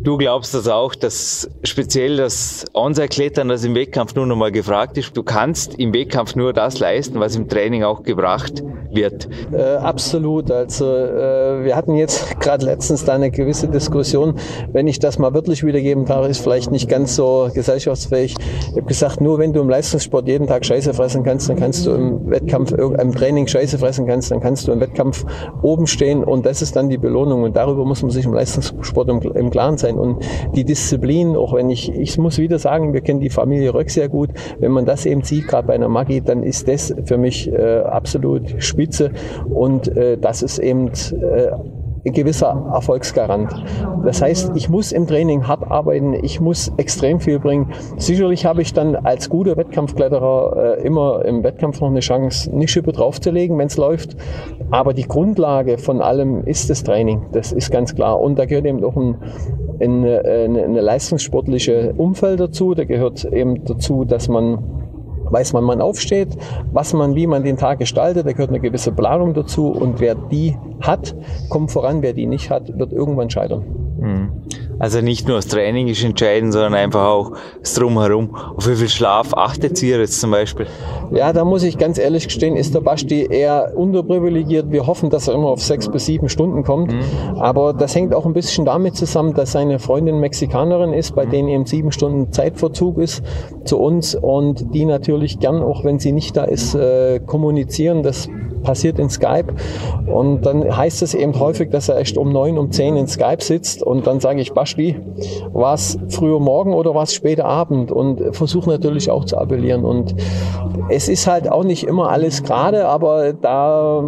Du 0.00 0.16
glaubst 0.16 0.54
das 0.54 0.68
auch, 0.68 0.94
dass 0.94 1.48
speziell 1.64 2.16
das 2.16 2.64
Onside-Klettern, 2.74 3.48
das 3.48 3.64
im 3.64 3.74
Wettkampf 3.74 4.14
nur 4.14 4.26
noch 4.26 4.36
mal 4.36 4.52
gefragt 4.52 4.98
ist, 4.98 5.16
du 5.16 5.22
kannst 5.22 5.74
im 5.78 5.92
Wettkampf 5.92 6.36
nur 6.36 6.52
das 6.52 6.78
leisten, 6.78 7.18
was 7.18 7.36
im 7.36 7.48
Training 7.48 7.82
auch 7.82 8.02
gebracht 8.02 8.62
wird? 8.90 9.28
Äh, 9.52 9.62
absolut. 9.62 10.50
Also 10.50 10.86
äh, 10.86 11.64
wir 11.64 11.76
hatten 11.76 11.94
jetzt 11.94 12.40
gerade 12.40 12.64
letztens 12.64 13.04
da 13.04 13.14
eine 13.14 13.30
gewisse 13.30 13.68
Diskussion. 13.68 14.34
Wenn 14.72 14.86
ich 14.86 14.98
das 14.98 15.18
mal 15.18 15.34
wirklich 15.34 15.64
wiedergeben 15.64 16.04
darf, 16.04 16.28
ist 16.28 16.40
vielleicht 16.40 16.70
nicht 16.70 16.88
ganz 16.88 17.16
so 17.16 17.48
gesellschaftsfähig. 17.52 18.34
Ich 18.70 18.76
habe 18.76 18.82
gesagt, 18.82 19.20
nur 19.20 19.38
wenn 19.38 19.52
du 19.52 19.60
im 19.60 19.68
Leistungssport 19.68 20.28
jeden 20.28 20.46
Tag 20.46 20.64
Scheiße 20.64 20.94
fressen 20.94 21.24
kannst, 21.24 21.48
dann 21.48 21.56
kannst 21.56 21.86
du 21.86 21.92
im 21.92 22.30
Wettkampf, 22.30 22.72
im 22.72 23.14
Training 23.14 23.46
Scheiße 23.46 23.78
fressen 23.78 24.06
kannst, 24.06 24.30
dann 24.30 24.40
kannst 24.40 24.68
du 24.68 24.72
im 24.72 24.80
Wettkampf 24.80 25.24
oben 25.62 25.86
stehen 25.86 26.24
und 26.24 26.44
das 26.44 26.62
ist 26.62 26.76
dann 26.76 26.88
die 26.88 26.98
Belohnung. 26.98 27.42
Und 27.44 27.56
darüber 27.56 27.84
muss 27.84 28.02
man 28.02 28.10
sich 28.10 28.24
im 28.24 28.34
Leistungssport 28.34 29.08
im, 29.08 29.20
im 29.20 29.50
Klaren 29.50 29.78
sein 29.78 29.85
sein. 29.86 29.98
Und 29.98 30.24
die 30.54 30.64
Disziplin, 30.64 31.36
auch 31.36 31.54
wenn 31.54 31.70
ich, 31.70 31.92
ich 31.92 32.18
muss 32.18 32.38
wieder 32.38 32.58
sagen, 32.58 32.92
wir 32.92 33.00
kennen 33.00 33.20
die 33.20 33.30
Familie 33.30 33.74
Röck 33.74 33.90
sehr 33.90 34.08
gut. 34.08 34.30
Wenn 34.58 34.72
man 34.72 34.84
das 34.84 35.06
eben 35.06 35.22
sieht, 35.22 35.48
gerade 35.48 35.66
bei 35.66 35.74
einer 35.74 35.88
Maggi, 35.88 36.20
dann 36.20 36.42
ist 36.42 36.68
das 36.68 36.94
für 37.04 37.18
mich 37.18 37.50
äh, 37.52 37.80
absolut 37.80 38.62
spitze. 38.62 39.10
Und 39.48 39.88
äh, 39.96 40.18
das 40.18 40.42
ist 40.42 40.58
eben 40.58 40.88
äh, 40.88 41.52
ein 42.06 42.12
gewisser 42.12 42.70
Erfolgsgarant. 42.72 43.52
Das 44.04 44.22
heißt, 44.22 44.52
ich 44.54 44.68
muss 44.68 44.92
im 44.92 45.06
Training 45.06 45.48
hart 45.48 45.68
arbeiten, 45.68 46.14
ich 46.14 46.40
muss 46.40 46.72
extrem 46.76 47.18
viel 47.18 47.40
bringen. 47.40 47.72
Sicherlich 47.96 48.46
habe 48.46 48.62
ich 48.62 48.72
dann 48.72 48.94
als 48.94 49.28
guter 49.28 49.56
Wettkampfkletterer 49.56 50.78
äh, 50.78 50.86
immer 50.86 51.24
im 51.24 51.42
Wettkampf 51.42 51.80
noch 51.80 51.88
eine 51.88 52.00
Chance, 52.00 52.50
eine 52.52 52.68
Schippe 52.68 52.92
draufzulegen, 52.92 53.58
wenn 53.58 53.66
es 53.66 53.76
läuft. 53.76 54.16
Aber 54.70 54.94
die 54.94 55.08
Grundlage 55.08 55.78
von 55.78 56.00
allem 56.00 56.44
ist 56.44 56.70
das 56.70 56.84
Training. 56.84 57.22
Das 57.32 57.52
ist 57.52 57.70
ganz 57.70 57.94
klar. 57.94 58.20
Und 58.20 58.38
da 58.38 58.46
gehört 58.46 58.66
eben 58.66 58.84
auch 58.84 58.96
ein, 58.96 59.16
ein, 59.80 60.04
eine, 60.04 60.64
eine 60.64 60.80
leistungssportliche 60.80 61.94
Umfeld 61.96 62.40
dazu. 62.40 62.74
Da 62.74 62.84
gehört 62.84 63.24
eben 63.24 63.64
dazu, 63.64 64.04
dass 64.04 64.28
man 64.28 64.58
weiß 65.30 65.52
man, 65.54 65.64
man 65.64 65.80
aufsteht, 65.80 66.28
was 66.72 66.92
man, 66.92 67.14
wie 67.14 67.26
man 67.26 67.42
den 67.42 67.56
Tag 67.56 67.80
gestaltet, 67.80 68.26
da 68.26 68.32
gehört 68.32 68.50
eine 68.50 68.60
gewisse 68.60 68.92
Planung 68.92 69.34
dazu 69.34 69.68
und 69.72 70.00
wer 70.00 70.14
die 70.14 70.56
hat, 70.80 71.16
kommt 71.48 71.72
voran, 71.72 72.02
wer 72.02 72.12
die 72.12 72.26
nicht 72.26 72.50
hat, 72.50 72.78
wird 72.78 72.92
irgendwann 72.92 73.28
scheitern. 73.28 73.64
Mhm. 73.98 74.28
Also 74.78 75.00
nicht 75.00 75.26
nur 75.26 75.36
das 75.36 75.46
Training 75.46 75.88
ist 75.88 76.04
entscheidend, 76.04 76.52
sondern 76.52 76.74
einfach 76.74 77.06
auch 77.06 77.32
das 77.60 77.74
Drumherum. 77.74 78.34
Auf 78.34 78.68
wie 78.68 78.76
viel 78.76 78.88
Schlaf 78.88 79.32
achtet 79.34 79.82
ihr 79.82 79.98
jetzt 79.98 80.20
zum 80.20 80.30
Beispiel? 80.30 80.66
Ja, 81.12 81.32
da 81.32 81.44
muss 81.44 81.62
ich 81.62 81.78
ganz 81.78 81.98
ehrlich 81.98 82.26
gestehen, 82.26 82.56
ist 82.56 82.74
der 82.74 82.80
Basti 82.80 83.26
eher 83.30 83.72
unterprivilegiert. 83.74 84.70
Wir 84.70 84.86
hoffen, 84.86 85.08
dass 85.08 85.28
er 85.28 85.34
immer 85.34 85.48
auf 85.48 85.62
sechs 85.62 85.88
bis 85.88 86.06
sieben 86.06 86.28
Stunden 86.28 86.62
kommt. 86.62 86.92
Mhm. 86.92 87.38
Aber 87.38 87.72
das 87.72 87.94
hängt 87.94 88.14
auch 88.14 88.26
ein 88.26 88.32
bisschen 88.32 88.64
damit 88.64 88.96
zusammen, 88.96 89.34
dass 89.34 89.52
seine 89.52 89.78
Freundin 89.78 90.20
Mexikanerin 90.20 90.92
ist, 90.92 91.14
bei 91.14 91.26
mhm. 91.26 91.30
denen 91.30 91.48
eben 91.48 91.66
sieben 91.66 91.92
Stunden 91.92 92.32
Zeitverzug 92.32 92.98
ist 92.98 93.22
zu 93.64 93.78
uns 93.78 94.14
und 94.14 94.74
die 94.74 94.84
natürlich 94.84 95.38
gern, 95.38 95.62
auch 95.62 95.84
wenn 95.84 95.98
sie 95.98 96.12
nicht 96.12 96.36
da 96.36 96.44
ist, 96.44 96.74
äh, 96.74 97.20
kommunizieren. 97.20 98.02
Das 98.02 98.28
passiert 98.66 98.98
in 98.98 99.08
Skype. 99.08 99.54
Und 100.06 100.44
dann 100.44 100.76
heißt 100.76 101.02
es 101.02 101.14
eben 101.14 101.38
häufig, 101.38 101.70
dass 101.70 101.88
er 101.88 101.98
echt 101.98 102.18
um 102.18 102.30
neun, 102.30 102.58
um 102.58 102.70
zehn 102.72 102.96
in 102.96 103.06
Skype 103.06 103.42
sitzt 103.42 103.82
und 103.82 104.06
dann 104.06 104.20
sage 104.20 104.40
ich, 104.40 104.52
Basti, 104.52 104.96
war 105.52 105.74
es 105.74 105.96
früher 106.08 106.40
Morgen 106.40 106.74
oder 106.74 106.94
war 106.94 107.04
es 107.04 107.14
später 107.14 107.44
Abend? 107.44 107.92
Und 107.92 108.34
versuche 108.34 108.68
natürlich 108.68 109.10
auch 109.10 109.24
zu 109.24 109.38
appellieren. 109.38 109.84
Und 109.84 110.16
es 110.88 111.08
ist 111.08 111.26
halt 111.26 111.50
auch 111.50 111.64
nicht 111.64 111.84
immer 111.84 112.10
alles 112.10 112.42
gerade, 112.42 112.88
aber 112.88 113.32
da, 113.32 114.02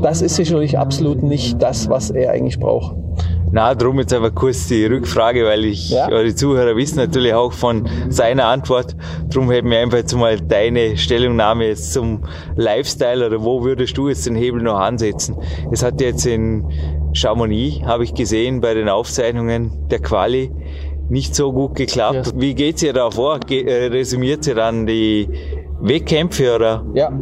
das 0.00 0.22
ist 0.22 0.36
sicherlich 0.36 0.78
absolut 0.78 1.22
nicht 1.22 1.60
das, 1.60 1.90
was 1.90 2.10
er 2.10 2.30
eigentlich 2.30 2.60
braucht. 2.60 2.94
Na, 3.52 3.74
drum 3.74 3.98
jetzt 4.00 4.12
aber 4.12 4.30
kurz 4.30 4.66
die 4.66 4.84
Rückfrage, 4.84 5.44
weil 5.44 5.64
ich, 5.64 5.90
ja. 5.90 6.22
die 6.22 6.34
Zuhörer 6.34 6.76
wissen 6.76 6.98
natürlich 6.98 7.32
auch 7.32 7.52
von 7.52 7.88
seiner 8.08 8.46
Antwort. 8.46 8.96
Drum 9.32 9.50
hätten 9.50 9.70
wir 9.70 9.78
einfach 9.78 9.98
jetzt 9.98 10.14
mal 10.14 10.40
deine 10.40 10.96
Stellungnahme 10.96 11.66
jetzt 11.66 11.92
zum 11.92 12.24
Lifestyle 12.56 13.26
oder 13.26 13.42
wo 13.42 13.64
würdest 13.64 13.96
du 13.96 14.08
jetzt 14.08 14.26
den 14.26 14.34
Hebel 14.34 14.62
noch 14.62 14.78
ansetzen? 14.78 15.36
Es 15.70 15.82
hat 15.82 16.00
jetzt 16.00 16.26
in 16.26 16.64
Chamonix, 17.12 17.82
habe 17.84 18.04
ich 18.04 18.14
gesehen, 18.14 18.60
bei 18.60 18.74
den 18.74 18.88
Aufzeichnungen 18.88 19.88
der 19.90 20.00
Quali 20.00 20.50
nicht 21.08 21.34
so 21.34 21.52
gut 21.52 21.76
geklappt. 21.76 22.26
Ja. 22.26 22.32
Wie 22.34 22.54
geht's 22.54 22.82
ihr 22.82 22.92
da 22.92 23.10
vor? 23.10 23.38
Ge 23.40 23.62
äh, 23.62 23.86
resümiert 23.86 24.46
ihr 24.46 24.56
dann 24.56 24.86
die 24.86 25.28
Wettkämpfe 25.80 26.54
oder? 26.54 26.84
Ja, 26.94 27.12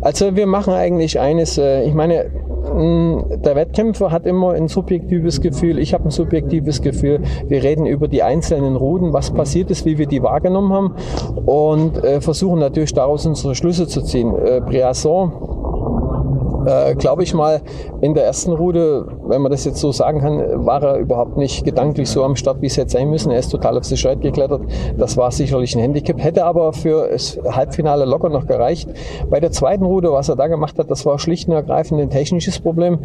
also 0.00 0.34
wir 0.34 0.46
machen 0.46 0.72
eigentlich 0.72 1.20
eines, 1.20 1.58
äh, 1.58 1.84
ich 1.84 1.94
meine, 1.94 2.30
der 2.64 3.56
Wettkämpfer 3.56 4.10
hat 4.10 4.26
immer 4.26 4.52
ein 4.52 4.68
subjektives 4.68 5.40
Gefühl, 5.40 5.78
ich 5.78 5.92
habe 5.92 6.04
ein 6.04 6.10
subjektives 6.10 6.80
Gefühl. 6.80 7.20
Wir 7.46 7.62
reden 7.62 7.86
über 7.86 8.08
die 8.08 8.22
einzelnen 8.22 8.76
Routen, 8.76 9.12
was 9.12 9.30
passiert 9.30 9.70
ist, 9.70 9.84
wie 9.84 9.98
wir 9.98 10.06
die 10.06 10.22
wahrgenommen 10.22 10.72
haben 10.72 10.94
und 11.46 12.02
äh, 12.02 12.20
versuchen 12.20 12.60
natürlich 12.60 12.94
daraus 12.94 13.26
unsere 13.26 13.54
Schlüsse 13.54 13.86
zu 13.86 14.02
ziehen. 14.02 14.34
Äh, 14.34 14.60
Briasson 14.60 15.32
äh, 16.66 16.94
glaube 16.94 17.22
ich 17.22 17.34
mal, 17.34 17.62
in 18.00 18.14
der 18.14 18.24
ersten 18.24 18.52
Route, 18.52 19.06
wenn 19.26 19.42
man 19.42 19.50
das 19.50 19.64
jetzt 19.64 19.78
so 19.78 19.92
sagen 19.92 20.20
kann, 20.20 20.66
war 20.66 20.82
er 20.82 20.98
überhaupt 20.98 21.36
nicht 21.36 21.64
gedanklich 21.64 22.08
so 22.08 22.24
am 22.24 22.36
Start, 22.36 22.60
wie 22.62 22.66
es 22.66 22.76
hätte 22.76 22.90
sein 22.90 23.10
müssen. 23.10 23.30
Er 23.30 23.38
ist 23.38 23.50
total 23.50 23.78
auf 23.78 23.84
Sicherheit 23.84 24.20
geklettert. 24.20 24.62
Das 24.96 25.16
war 25.16 25.30
sicherlich 25.30 25.74
ein 25.74 25.80
Handicap, 25.80 26.22
hätte 26.22 26.44
aber 26.44 26.72
für 26.72 27.08
das 27.10 27.38
Halbfinale 27.48 28.04
locker 28.04 28.28
noch 28.28 28.46
gereicht. 28.46 28.88
Bei 29.30 29.40
der 29.40 29.50
zweiten 29.50 29.84
Route, 29.84 30.12
was 30.12 30.28
er 30.28 30.36
da 30.36 30.46
gemacht 30.46 30.78
hat, 30.78 30.90
das 30.90 31.04
war 31.06 31.18
schlicht 31.18 31.48
und 31.48 31.54
ergreifend 31.54 32.00
ein 32.00 32.10
technisches 32.10 32.58
Problem. 32.58 32.98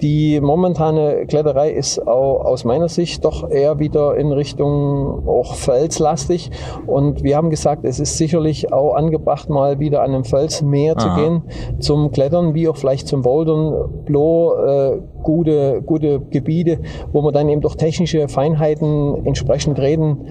Die 0.00 0.40
momentane 0.40 1.26
Kletterei 1.26 1.70
ist 1.70 2.06
auch 2.06 2.44
aus 2.44 2.64
meiner 2.64 2.88
Sicht 2.88 3.24
doch 3.24 3.50
eher 3.50 3.78
wieder 3.78 4.16
in 4.16 4.32
Richtung 4.32 5.26
auch 5.26 5.54
felslastig. 5.54 6.50
Und 6.86 7.22
wir 7.22 7.36
haben 7.36 7.50
gesagt, 7.50 7.84
es 7.84 8.00
ist 8.00 8.18
sicherlich 8.18 8.72
auch 8.72 8.94
angebracht, 8.94 9.48
mal 9.48 9.78
wieder 9.78 10.02
an 10.02 10.14
einem 10.14 10.24
Fels 10.24 10.62
mehr 10.62 10.96
Aha. 10.96 11.00
zu 11.00 11.20
gehen 11.20 11.42
zum 11.78 12.10
Klettern, 12.10 12.54
wie 12.54 12.68
auch 12.68 12.76
vielleicht 12.76 13.03
zum 13.04 13.22
Bouldern, 13.22 14.04
Blo, 14.04 14.54
äh, 14.54 15.00
gute, 15.22 15.82
gute 15.82 16.20
Gebiete, 16.20 16.78
wo 17.12 17.22
man 17.22 17.32
dann 17.32 17.48
eben 17.48 17.60
durch 17.60 17.76
technische 17.76 18.28
Feinheiten 18.28 19.24
entsprechend 19.26 19.78
reden 19.78 20.26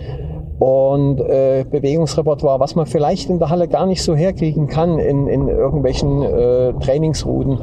und 0.60 1.20
äh, 1.20 1.66
Bewegungsrepertoire, 1.70 2.60
was 2.60 2.76
man 2.76 2.86
vielleicht 2.86 3.30
in 3.30 3.40
der 3.40 3.50
Halle 3.50 3.68
gar 3.68 3.86
nicht 3.86 4.04
so 4.04 4.16
herkriegen 4.16 4.68
kann 4.68 5.00
in, 5.00 5.28
in 5.28 5.48
irgendwelchen 5.48 6.22
äh, 6.22 6.74
Trainingsrouten. 6.74 7.60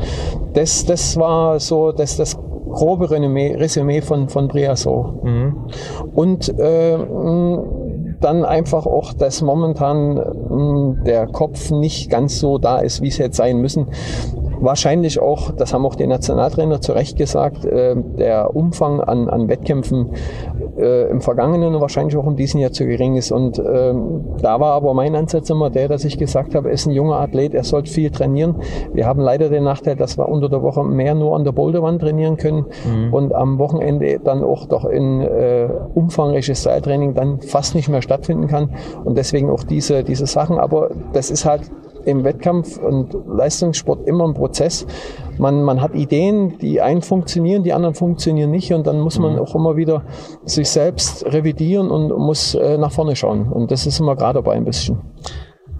Das, 0.52 0.84
das 0.84 1.16
war 1.16 1.60
so 1.60 1.92
das, 1.92 2.16
das 2.16 2.36
grobe 2.70 3.10
Resümee, 3.10 3.54
Resümee 3.54 4.00
von, 4.00 4.28
von 4.28 4.48
Briasso. 4.48 5.20
Mhm. 5.22 5.56
Und 6.14 6.48
äh, 6.58 6.98
dann 8.20 8.44
einfach 8.44 8.86
auch, 8.86 9.12
dass 9.12 9.42
momentan 9.42 10.14
mh, 10.14 11.04
der 11.04 11.26
Kopf 11.26 11.70
nicht 11.70 12.10
ganz 12.10 12.38
so 12.38 12.58
da 12.58 12.78
ist, 12.78 13.02
wie 13.02 13.08
es 13.08 13.18
hätte 13.18 13.34
sein 13.34 13.58
müssen. 13.58 13.86
Wahrscheinlich 14.60 15.20
auch, 15.20 15.52
das 15.52 15.72
haben 15.72 15.86
auch 15.86 15.94
die 15.94 16.06
Nationaltrainer 16.06 16.80
zu 16.80 16.92
Recht 16.92 17.16
gesagt, 17.16 17.64
äh, 17.64 17.96
der 18.18 18.54
Umfang 18.54 19.00
an, 19.00 19.28
an 19.28 19.48
Wettkämpfen 19.48 20.10
äh, 20.78 21.10
im 21.10 21.20
Vergangenen 21.20 21.74
und 21.74 21.80
wahrscheinlich 21.80 22.16
auch 22.16 22.26
in 22.26 22.36
diesem 22.36 22.60
Jahr 22.60 22.72
zu 22.72 22.86
gering 22.86 23.16
ist. 23.16 23.32
Und 23.32 23.58
äh, 23.58 23.94
da 24.42 24.60
war 24.60 24.72
aber 24.72 24.94
mein 24.94 25.14
Ansatz 25.14 25.48
immer 25.50 25.70
der, 25.70 25.88
dass 25.88 26.04
ich 26.04 26.18
gesagt 26.18 26.54
habe, 26.54 26.68
er 26.68 26.74
ist 26.74 26.86
ein 26.86 26.92
junger 26.92 27.16
Athlet, 27.16 27.54
er 27.54 27.64
sollte 27.64 27.90
viel 27.90 28.10
trainieren. 28.10 28.56
Wir 28.92 29.06
haben 29.06 29.20
leider 29.20 29.48
den 29.48 29.64
Nachteil, 29.64 29.96
dass 29.96 30.18
wir 30.18 30.28
unter 30.28 30.48
der 30.48 30.62
Woche 30.62 30.84
mehr 30.84 31.14
nur 31.14 31.36
an 31.36 31.44
der 31.44 31.52
Boulderwand 31.52 32.00
trainieren 32.02 32.36
können 32.36 32.66
mhm. 32.86 33.12
und 33.12 33.34
am 33.34 33.58
Wochenende 33.58 34.20
dann 34.22 34.42
auch 34.42 34.66
doch 34.66 34.84
in 34.84 35.20
äh, 35.20 35.68
umfangreiches 35.94 36.62
Seiltraining 36.62 37.14
dann 37.14 37.40
fast 37.40 37.74
nicht 37.74 37.88
mehr 37.88 38.02
stattfinden 38.02 38.46
kann. 38.46 38.70
Und 39.04 39.16
deswegen 39.16 39.50
auch 39.50 39.64
diese, 39.64 40.04
diese 40.04 40.26
Sachen. 40.26 40.58
Aber 40.58 40.90
das 41.12 41.30
ist 41.30 41.44
halt 41.44 41.62
im 42.04 42.24
Wettkampf 42.24 42.78
und 42.78 43.16
Leistungssport 43.26 44.06
immer 44.06 44.26
ein 44.26 44.34
Prozess. 44.34 44.86
Man, 45.38 45.62
man 45.62 45.80
hat 45.80 45.94
Ideen, 45.94 46.58
die 46.58 46.80
einen 46.80 47.02
funktionieren, 47.02 47.62
die 47.62 47.72
anderen 47.72 47.94
funktionieren 47.94 48.50
nicht 48.50 48.72
und 48.72 48.86
dann 48.86 49.00
muss 49.00 49.18
man 49.18 49.34
mhm. 49.34 49.38
auch 49.40 49.54
immer 49.54 49.76
wieder 49.76 50.02
sich 50.44 50.68
selbst 50.68 51.24
revidieren 51.26 51.90
und 51.90 52.08
muss 52.16 52.54
äh, 52.54 52.78
nach 52.78 52.92
vorne 52.92 53.16
schauen. 53.16 53.48
Und 53.48 53.70
das 53.70 53.86
ist 53.86 54.00
immer 54.00 54.16
gerade 54.16 54.34
dabei 54.42 54.54
ein 54.54 54.64
bisschen. 54.64 54.98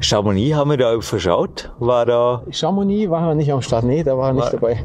Chamonix 0.01 0.57
haben 0.57 0.71
wir 0.71 0.79
da 0.79 0.99
verschaut? 1.01 1.73
War 1.79 2.07
da? 2.07 2.43
Chamonix 2.51 3.11
war 3.11 3.29
er 3.29 3.35
nicht 3.35 3.53
am 3.53 3.61
Start, 3.61 3.85
nee, 3.85 4.03
da 4.03 4.17
war 4.17 4.29
er 4.29 4.33
nicht 4.35 4.53
dabei 4.53 4.85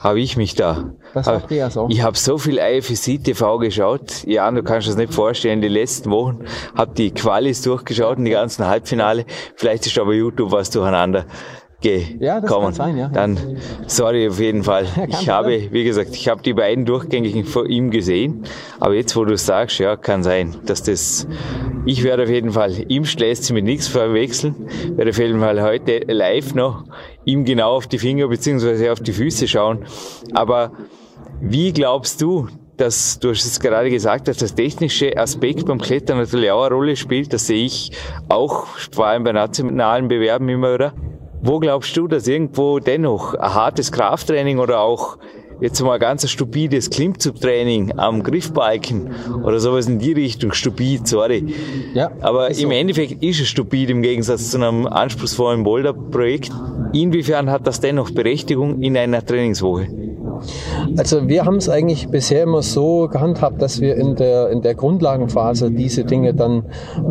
habe 0.00 0.20
ich 0.20 0.36
mich 0.36 0.54
da. 0.54 0.92
Was 1.14 1.26
macht 1.26 1.50
ihr 1.50 1.68
so? 1.70 1.88
Ich 1.90 2.02
habe 2.02 2.16
so 2.16 2.38
viel 2.38 2.58
IFSC 2.58 3.18
TV 3.18 3.58
geschaut. 3.58 4.24
Ja, 4.24 4.50
du 4.50 4.62
kannst 4.62 4.88
es 4.88 4.96
nicht 4.96 5.12
vorstellen. 5.12 5.60
Die 5.60 5.68
letzten 5.68 6.10
Wochen 6.10 6.44
habe 6.74 6.94
die 6.94 7.10
Qualis 7.10 7.62
durchgeschaut 7.62 8.18
und 8.18 8.24
die 8.24 8.30
ganzen 8.30 8.66
Halbfinale. 8.66 9.26
Vielleicht 9.56 9.86
ist 9.86 9.98
aber 9.98 10.14
YouTube 10.14 10.52
was 10.52 10.70
durcheinander 10.70 11.26
gekommen. 11.82 12.18
Ja, 12.20 12.40
das 12.40 12.50
kann 12.50 12.72
sein, 12.72 12.96
ja. 12.96 13.08
Dann, 13.08 13.58
sorry 13.86 14.28
auf 14.28 14.38
jeden 14.38 14.62
Fall. 14.62 14.86
Ja, 14.96 15.06
ich 15.08 15.28
habe, 15.28 15.68
wie 15.70 15.84
gesagt, 15.84 16.14
ich 16.14 16.28
habe 16.28 16.42
die 16.42 16.54
beiden 16.54 16.84
Durchgängigen 16.84 17.44
vor 17.44 17.66
ihm 17.66 17.90
gesehen. 17.90 18.44
Aber 18.80 18.94
jetzt, 18.94 19.16
wo 19.16 19.24
du 19.24 19.36
sagst, 19.36 19.78
ja, 19.78 19.96
kann 19.96 20.22
sein, 20.22 20.56
dass 20.64 20.82
das, 20.82 21.26
ich 21.84 22.04
werde 22.04 22.24
auf 22.24 22.28
jeden 22.28 22.52
Fall, 22.52 22.72
ihm 22.88 23.04
sich 23.04 23.52
mit 23.52 23.64
nichts 23.64 23.88
verwechseln, 23.88 24.54
werde 24.96 25.10
auf 25.10 25.18
jeden 25.18 25.40
Fall 25.40 25.62
heute 25.62 25.98
live 26.06 26.54
noch 26.54 26.84
ihm 27.24 27.44
genau 27.44 27.76
auf 27.76 27.86
die 27.86 27.98
Finger 27.98 28.28
beziehungsweise 28.28 28.90
auf 28.92 29.00
die 29.00 29.12
Füße 29.12 29.46
schauen. 29.48 29.84
Aber 30.32 30.72
wie 31.40 31.72
glaubst 31.72 32.20
du, 32.20 32.48
dass 32.76 33.18
du 33.18 33.30
hast 33.30 33.44
es 33.44 33.60
gerade 33.60 33.90
gesagt, 33.90 34.28
dass 34.28 34.38
das 34.38 34.54
technische 34.54 35.16
Aspekt 35.16 35.66
beim 35.66 35.78
Klettern 35.78 36.18
natürlich 36.18 36.50
auch 36.50 36.64
eine 36.64 36.74
Rolle 36.74 36.96
spielt. 36.96 37.32
Das 37.32 37.46
sehe 37.46 37.64
ich 37.64 37.92
auch 38.28 38.66
vor 38.90 39.06
allem 39.06 39.24
bei 39.24 39.32
nationalen 39.32 40.08
Bewerben 40.08 40.48
immer 40.48 40.74
wieder. 40.74 40.92
Wo 41.42 41.58
glaubst 41.58 41.96
du, 41.96 42.08
dass 42.08 42.26
irgendwo 42.26 42.78
dennoch 42.78 43.34
ein 43.34 43.54
hartes 43.54 43.92
Krafttraining 43.92 44.58
oder 44.58 44.80
auch 44.80 45.18
jetzt 45.60 45.80
mal 45.80 45.98
ganz 45.98 46.24
ein 46.24 46.28
stupides 46.28 46.90
Klimmzugtraining 46.90 47.98
am 47.98 48.22
Griffbalken 48.22 49.14
oder 49.44 49.60
sowas 49.60 49.86
in 49.86 50.00
die 50.00 50.12
Richtung, 50.12 50.52
stupid, 50.52 51.06
sorry. 51.06 51.54
Ja, 51.94 52.10
Aber 52.20 52.48
im 52.48 52.54
so. 52.54 52.70
Endeffekt 52.70 53.22
ist 53.22 53.40
es 53.40 53.48
stupid 53.48 53.90
im 53.90 54.02
Gegensatz 54.02 54.50
zu 54.50 54.56
einem 54.56 54.86
anspruchsvollen 54.86 55.62
Boulder-Projekt. 55.62 56.50
Inwiefern 56.92 57.48
hat 57.48 57.66
das 57.66 57.80
dennoch 57.80 58.10
Berechtigung 58.10 58.82
in 58.82 58.96
einer 58.96 59.24
Trainingswoche? 59.24 59.86
Also 60.96 61.28
wir 61.28 61.44
haben 61.44 61.56
es 61.56 61.68
eigentlich 61.68 62.08
bisher 62.08 62.42
immer 62.42 62.62
so 62.62 63.08
gehandhabt, 63.08 63.60
dass 63.62 63.80
wir 63.80 63.96
in 63.96 64.16
der, 64.16 64.50
in 64.50 64.62
der 64.62 64.74
Grundlagenphase 64.74 65.70
diese 65.70 66.04
Dinge 66.04 66.34
dann 66.34 66.64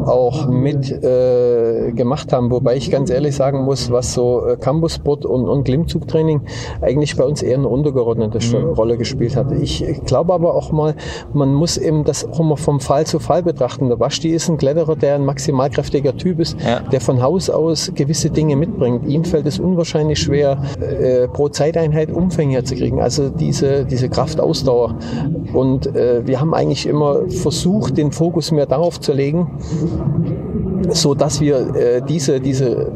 auch 0.06 0.48
mit 0.48 0.92
äh, 0.92 1.92
gemacht 1.92 2.34
haben. 2.34 2.52
Wobei 2.52 2.76
ich 2.76 2.92
ganz 2.92 3.10
ehrlich 3.10 3.36
sagen 3.36 3.64
muss, 3.64 3.92
was 3.92 4.14
so 4.14 4.46
äh, 4.46 4.58
Campussport 4.58 5.26
und, 5.26 5.48
und 5.48 5.64
Klimmzugtraining 5.64 6.42
eigentlich 6.82 7.16
bei 7.16 7.24
uns 7.24 7.42
eher 7.42 7.58
eine 7.58 7.68
untergeordnete 7.68 8.40
mhm. 8.40 8.74
Rolle 8.74 8.98
gespielt 8.98 9.36
hat. 9.36 9.52
Ich 9.52 9.84
glaube 10.06 10.34
aber 10.34 10.56
auch 10.56 10.72
mal, 10.72 10.96
man 11.34 11.54
muss 11.54 11.78
eben 11.78 12.04
das 12.04 12.28
auch 12.28 12.40
immer 12.40 12.58
vom 12.58 12.80
Fall 12.80 13.06
zu 13.06 13.20
Fall 13.20 13.44
betrachten. 13.44 13.90
Der 13.90 13.96
Basti 13.96 14.30
ist 14.30 14.50
ein 14.50 14.58
Kletterer, 14.58 14.96
der 14.96 15.16
ein 15.16 15.26
maximalkräftiger 15.26 16.18
Typ 16.18 16.40
ist, 16.40 16.58
ja. 16.62 16.80
der 16.80 17.02
von 17.02 17.22
Haus 17.22 17.50
aus 17.50 17.92
gewisse 17.94 18.30
Dinge 18.30 18.56
mitbringt. 18.56 19.08
Ihm 19.08 19.24
fällt 19.24 19.46
es 19.46 19.60
unwahrscheinlich 19.60 20.20
schwer, 20.20 20.62
äh, 20.80 21.28
pro 21.28 21.50
Zeiteinheit 21.50 22.12
Umfänge 22.12 22.64
zu 22.64 22.76
kriegen. 22.76 23.02
Also 23.02 23.21
diese, 23.30 23.86
diese 23.86 24.10
Kraftausdauer. 24.10 24.96
Und 25.54 25.96
äh, 25.96 26.26
wir 26.26 26.40
haben 26.40 26.54
eigentlich 26.54 26.88
immer 26.88 27.30
versucht, 27.30 27.98
den 27.98 28.12
Fokus 28.12 28.52
mehr 28.52 28.66
darauf 28.66 29.00
zu 29.00 29.14
legen, 29.14 29.60
so 30.90 31.14
dass 31.14 31.42
wir 31.42 31.76
äh, 31.76 32.02
diese, 32.02 32.40
diese 32.40 32.92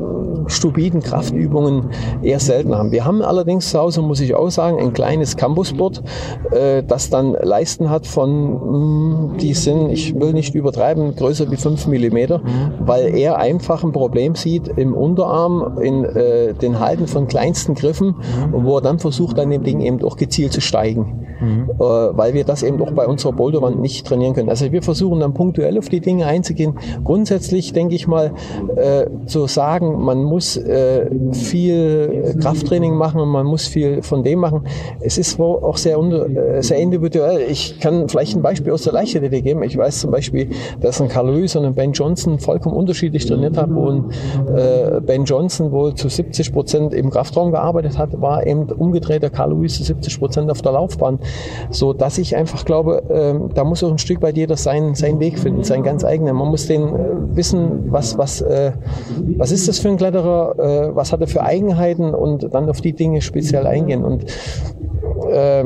stupiden 0.48 1.02
Kraftübungen 1.02 1.90
eher 2.22 2.40
selten 2.40 2.76
haben. 2.76 2.92
Wir 2.92 3.06
haben 3.06 3.22
allerdings 3.22 3.70
zu 3.70 3.80
Hause, 3.80 4.02
muss 4.02 4.20
ich 4.20 4.36
auch 4.36 4.50
sagen, 4.50 4.80
ein 4.80 4.94
kleines 4.94 5.38
Campusboard, 5.38 6.04
äh, 6.52 6.84
das 6.84 7.10
dann 7.10 7.34
Leisten 7.34 7.90
hat 7.90 8.08
von, 8.08 8.54
mh, 8.54 9.32
hm, 9.32 9.38
die 9.40 9.54
sind, 9.54 9.90
ich 9.90 10.20
will 10.20 10.34
nicht 10.34 10.56
übertreiben, 10.56 11.16
größer 11.16 11.50
wie 11.52 11.58
fünf 11.58 11.88
Millimeter, 11.88 12.42
weil 12.80 13.16
er 13.16 13.38
einfach 13.38 13.84
ein 13.84 13.92
Problem 13.92 14.36
sieht 14.36 14.68
im 14.68 14.94
Unterarm, 14.94 15.78
in 15.82 16.04
äh, 16.06 16.54
den 16.54 16.80
Halten 16.80 17.08
von 17.08 17.28
kleinsten 17.28 17.76
Griffen, 17.76 18.16
wo 18.52 18.78
er 18.78 18.82
dann 18.82 19.00
versucht, 19.00 19.40
an 19.40 19.50
dem 19.50 19.64
Ding 19.64 19.82
eben 19.82 20.04
auch 20.04 20.18
gezielt 20.18 20.54
zu 20.54 20.62
steigen. 20.62 21.26
Mhm. 21.40 21.70
Äh, 21.80 21.84
weil 21.84 22.34
wir 22.34 22.44
das 22.44 22.64
eben 22.64 22.82
auch 22.82 22.92
bei 22.92 23.08
unserer 23.08 23.34
Boulderwand 23.34 23.80
nicht 23.80 24.08
trainieren 24.08 24.34
können. 24.34 24.50
Also 24.50 24.72
wir 24.72 24.82
versuchen 24.82 25.20
dann 25.20 25.34
punktuell 25.34 25.78
auf 25.78 25.90
die 25.90 26.00
Dinge 26.00 26.26
einzugehen. 26.26 26.76
Grundsätzlich 27.04 27.74
denke 27.74 27.96
ich 27.96 28.08
mal, 28.08 28.34
äh, 28.76 29.06
zu 29.26 29.48
sagen, 29.48 30.04
man 30.04 30.24
muss 30.24 30.35
muss 30.36 30.58
äh, 30.58 31.10
viel 31.32 32.36
Krafttraining 32.42 32.94
machen 32.94 33.22
und 33.22 33.30
man 33.30 33.46
muss 33.46 33.68
viel 33.68 34.02
von 34.02 34.22
dem 34.22 34.40
machen. 34.40 34.64
Es 35.00 35.18
ist 35.18 35.40
auch 35.40 35.78
sehr, 35.78 35.98
äh, 35.98 36.62
sehr 36.62 36.78
individuell. 36.78 37.40
Ich 37.50 37.80
kann 37.80 38.10
vielleicht 38.10 38.36
ein 38.36 38.42
Beispiel 38.42 38.74
aus 38.74 38.84
der 38.84 38.92
Leichtathletik 38.92 39.46
geben. 39.46 39.64
Ich 39.64 39.78
weiß 39.78 40.02
zum 40.02 40.12
Beispiel, 40.12 40.50
dass 40.82 41.00
ein 41.00 41.08
Carl 41.08 41.34
Lewis 41.34 41.56
und 41.56 41.64
ein 41.64 41.74
Ben 41.74 41.94
Johnson 41.94 42.38
vollkommen 42.38 42.76
unterschiedlich 42.76 43.26
trainiert 43.26 43.56
haben 43.56 43.78
und 43.78 44.12
äh, 44.54 45.00
Ben 45.00 45.24
Johnson 45.24 45.72
wohl 45.72 45.96
zu 45.96 46.10
70 46.10 46.52
Prozent 46.52 46.94
im 46.94 47.12
Kraftraum 47.12 47.52
gearbeitet 47.52 47.98
hat, 47.98 48.20
war 48.20 48.46
eben 48.46 48.70
umgedreht 48.70 49.24
der 49.24 49.30
Carl 49.30 49.52
Lewis 49.54 49.78
zu 49.78 49.84
70 49.84 50.20
Prozent 50.20 50.52
auf 50.52 50.62
der 50.62 50.74
Laufbahn. 50.74 51.18
So 51.70 51.94
dass 51.94 52.18
ich 52.18 52.36
einfach 52.36 52.66
glaube, 52.66 53.04
äh, 53.10 53.54
da 53.54 53.64
muss 53.64 53.86
auch 53.86 53.92
ein 53.92 54.00
Stück 54.00 54.22
weit 54.22 54.36
jeder 54.36 54.58
seinen, 54.58 54.96
seinen 54.96 55.22
Weg 55.22 55.40
finden, 55.40 55.64
seinen 55.64 55.84
ganz 55.84 56.04
eigenen. 56.04 56.36
Man 56.36 56.50
muss 56.50 56.68
den 56.68 56.84
äh, 56.84 57.36
wissen, 57.38 57.86
was, 57.90 58.18
was, 58.18 58.42
äh, 58.42 58.74
was 59.38 59.52
ist 59.52 59.70
das 59.70 59.80
für 59.80 59.90
ein 59.90 59.98
Kletterer, 59.98 60.25
Kletterer, 60.26 60.90
äh, 60.90 60.96
was 60.96 61.12
hat 61.12 61.22
er 61.22 61.28
für 61.28 61.44
Eigenheiten 61.44 62.14
und 62.14 62.54
dann 62.54 62.70
auf 62.70 62.82
die 62.82 62.94
Dinge 62.94 63.22
speziell 63.22 63.68
eingehen. 63.68 64.04
Und 64.04 64.26
äh, 65.30 65.66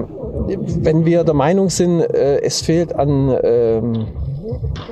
wenn 0.82 1.06
wir 1.06 1.24
der 1.24 1.34
Meinung 1.34 1.70
sind, 1.70 2.02
äh, 2.02 2.42
es 2.42 2.62
fehlt 2.62 2.96
an 2.96 3.38
ähm, 3.44 4.06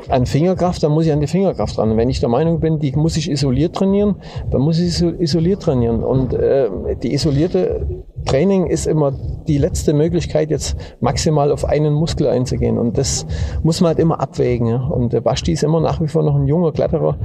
an 0.09 0.25
Fingerkraft, 0.25 0.83
dann 0.83 0.91
muss 0.91 1.05
ich 1.05 1.11
an 1.11 1.19
die 1.19 1.27
Fingerkraft 1.27 1.77
ran. 1.77 1.97
Wenn 1.97 2.09
ich 2.09 2.19
der 2.19 2.29
Meinung 2.29 2.59
bin, 2.59 2.79
die 2.79 2.91
muss 2.93 3.17
ich 3.17 3.29
isoliert 3.29 3.75
trainieren, 3.75 4.15
dann 4.51 4.61
muss 4.61 4.79
ich 4.79 5.01
isoliert 5.01 5.61
trainieren. 5.63 6.03
Und 6.03 6.33
äh, 6.33 6.69
die 7.01 7.13
isolierte 7.13 7.85
Training 8.25 8.67
ist 8.67 8.85
immer 8.85 9.13
die 9.47 9.57
letzte 9.57 9.93
Möglichkeit, 9.93 10.49
jetzt 10.49 10.75
maximal 10.99 11.51
auf 11.51 11.65
einen 11.65 11.93
Muskel 11.93 12.27
einzugehen. 12.27 12.77
Und 12.77 12.97
das 12.97 13.25
muss 13.63 13.81
man 13.81 13.89
halt 13.89 13.99
immer 13.99 14.19
abwägen. 14.19 14.67
Ja. 14.67 14.83
Und 14.87 15.13
der 15.13 15.21
Basti 15.21 15.53
ist 15.53 15.63
immer 15.63 15.79
nach 15.79 16.01
wie 16.01 16.07
vor 16.07 16.23
noch 16.23 16.35
ein 16.35 16.47
junger 16.47 16.71
Kletterer. 16.71 17.17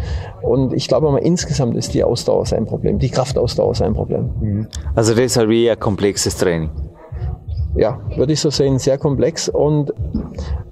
Und 0.43 0.73
ich 0.73 0.89
glaube 0.89 1.11
mal, 1.11 1.19
insgesamt 1.19 1.77
ist 1.77 1.95
die 1.95 2.05
Ausdauer 2.05 2.47
sein 2.47 2.65
Problem, 2.67 2.99
die 2.99 3.11
Kraftausdauer 3.11 3.75
sein 3.75 3.95
Problem. 3.95 4.31
Mhm. 4.41 4.67
Also 4.95 5.15
deshalb 5.15 5.51
eher 5.51 5.77
komplexes 5.77 6.37
Training 6.37 6.71
ja, 7.75 8.01
würde 8.17 8.33
ich 8.35 8.41
so 8.41 8.51
sehen, 8.51 8.79
sehr 8.79 8.99
komplex 8.99 9.49
und 9.49 9.93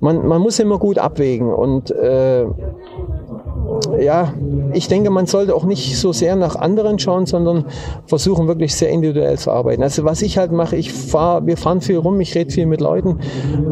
man, 0.01 0.27
man 0.27 0.41
muss 0.41 0.59
immer 0.59 0.79
gut 0.79 0.99
abwägen 0.99 1.53
und 1.53 1.91
äh, 1.91 2.45
ja, 4.01 4.35
ich 4.73 4.89
denke, 4.89 5.11
man 5.11 5.27
sollte 5.27 5.55
auch 5.55 5.65
nicht 5.65 5.99
so 5.99 6.13
sehr 6.13 6.37
nach 6.37 6.57
anderen 6.57 6.99
schauen, 6.99 7.27
sondern 7.27 7.65
versuchen 8.07 8.49
wirklich 8.49 8.75
sehr 8.75 8.91
individuell 8.91 9.39
zu 9.39 9.51
arbeiten. 9.51 9.83
Also 9.83 10.05
was 10.05 10.23
ich 10.23 10.39
halt 10.39 10.53
mache, 10.53 10.77
ich 10.77 10.93
fahre, 10.93 11.47
wir 11.47 11.57
fahren 11.57 11.81
viel 11.81 11.99
rum, 11.99 12.21
ich 12.21 12.35
rede 12.35 12.51
viel 12.51 12.67
mit 12.67 12.81
Leuten 12.81 13.19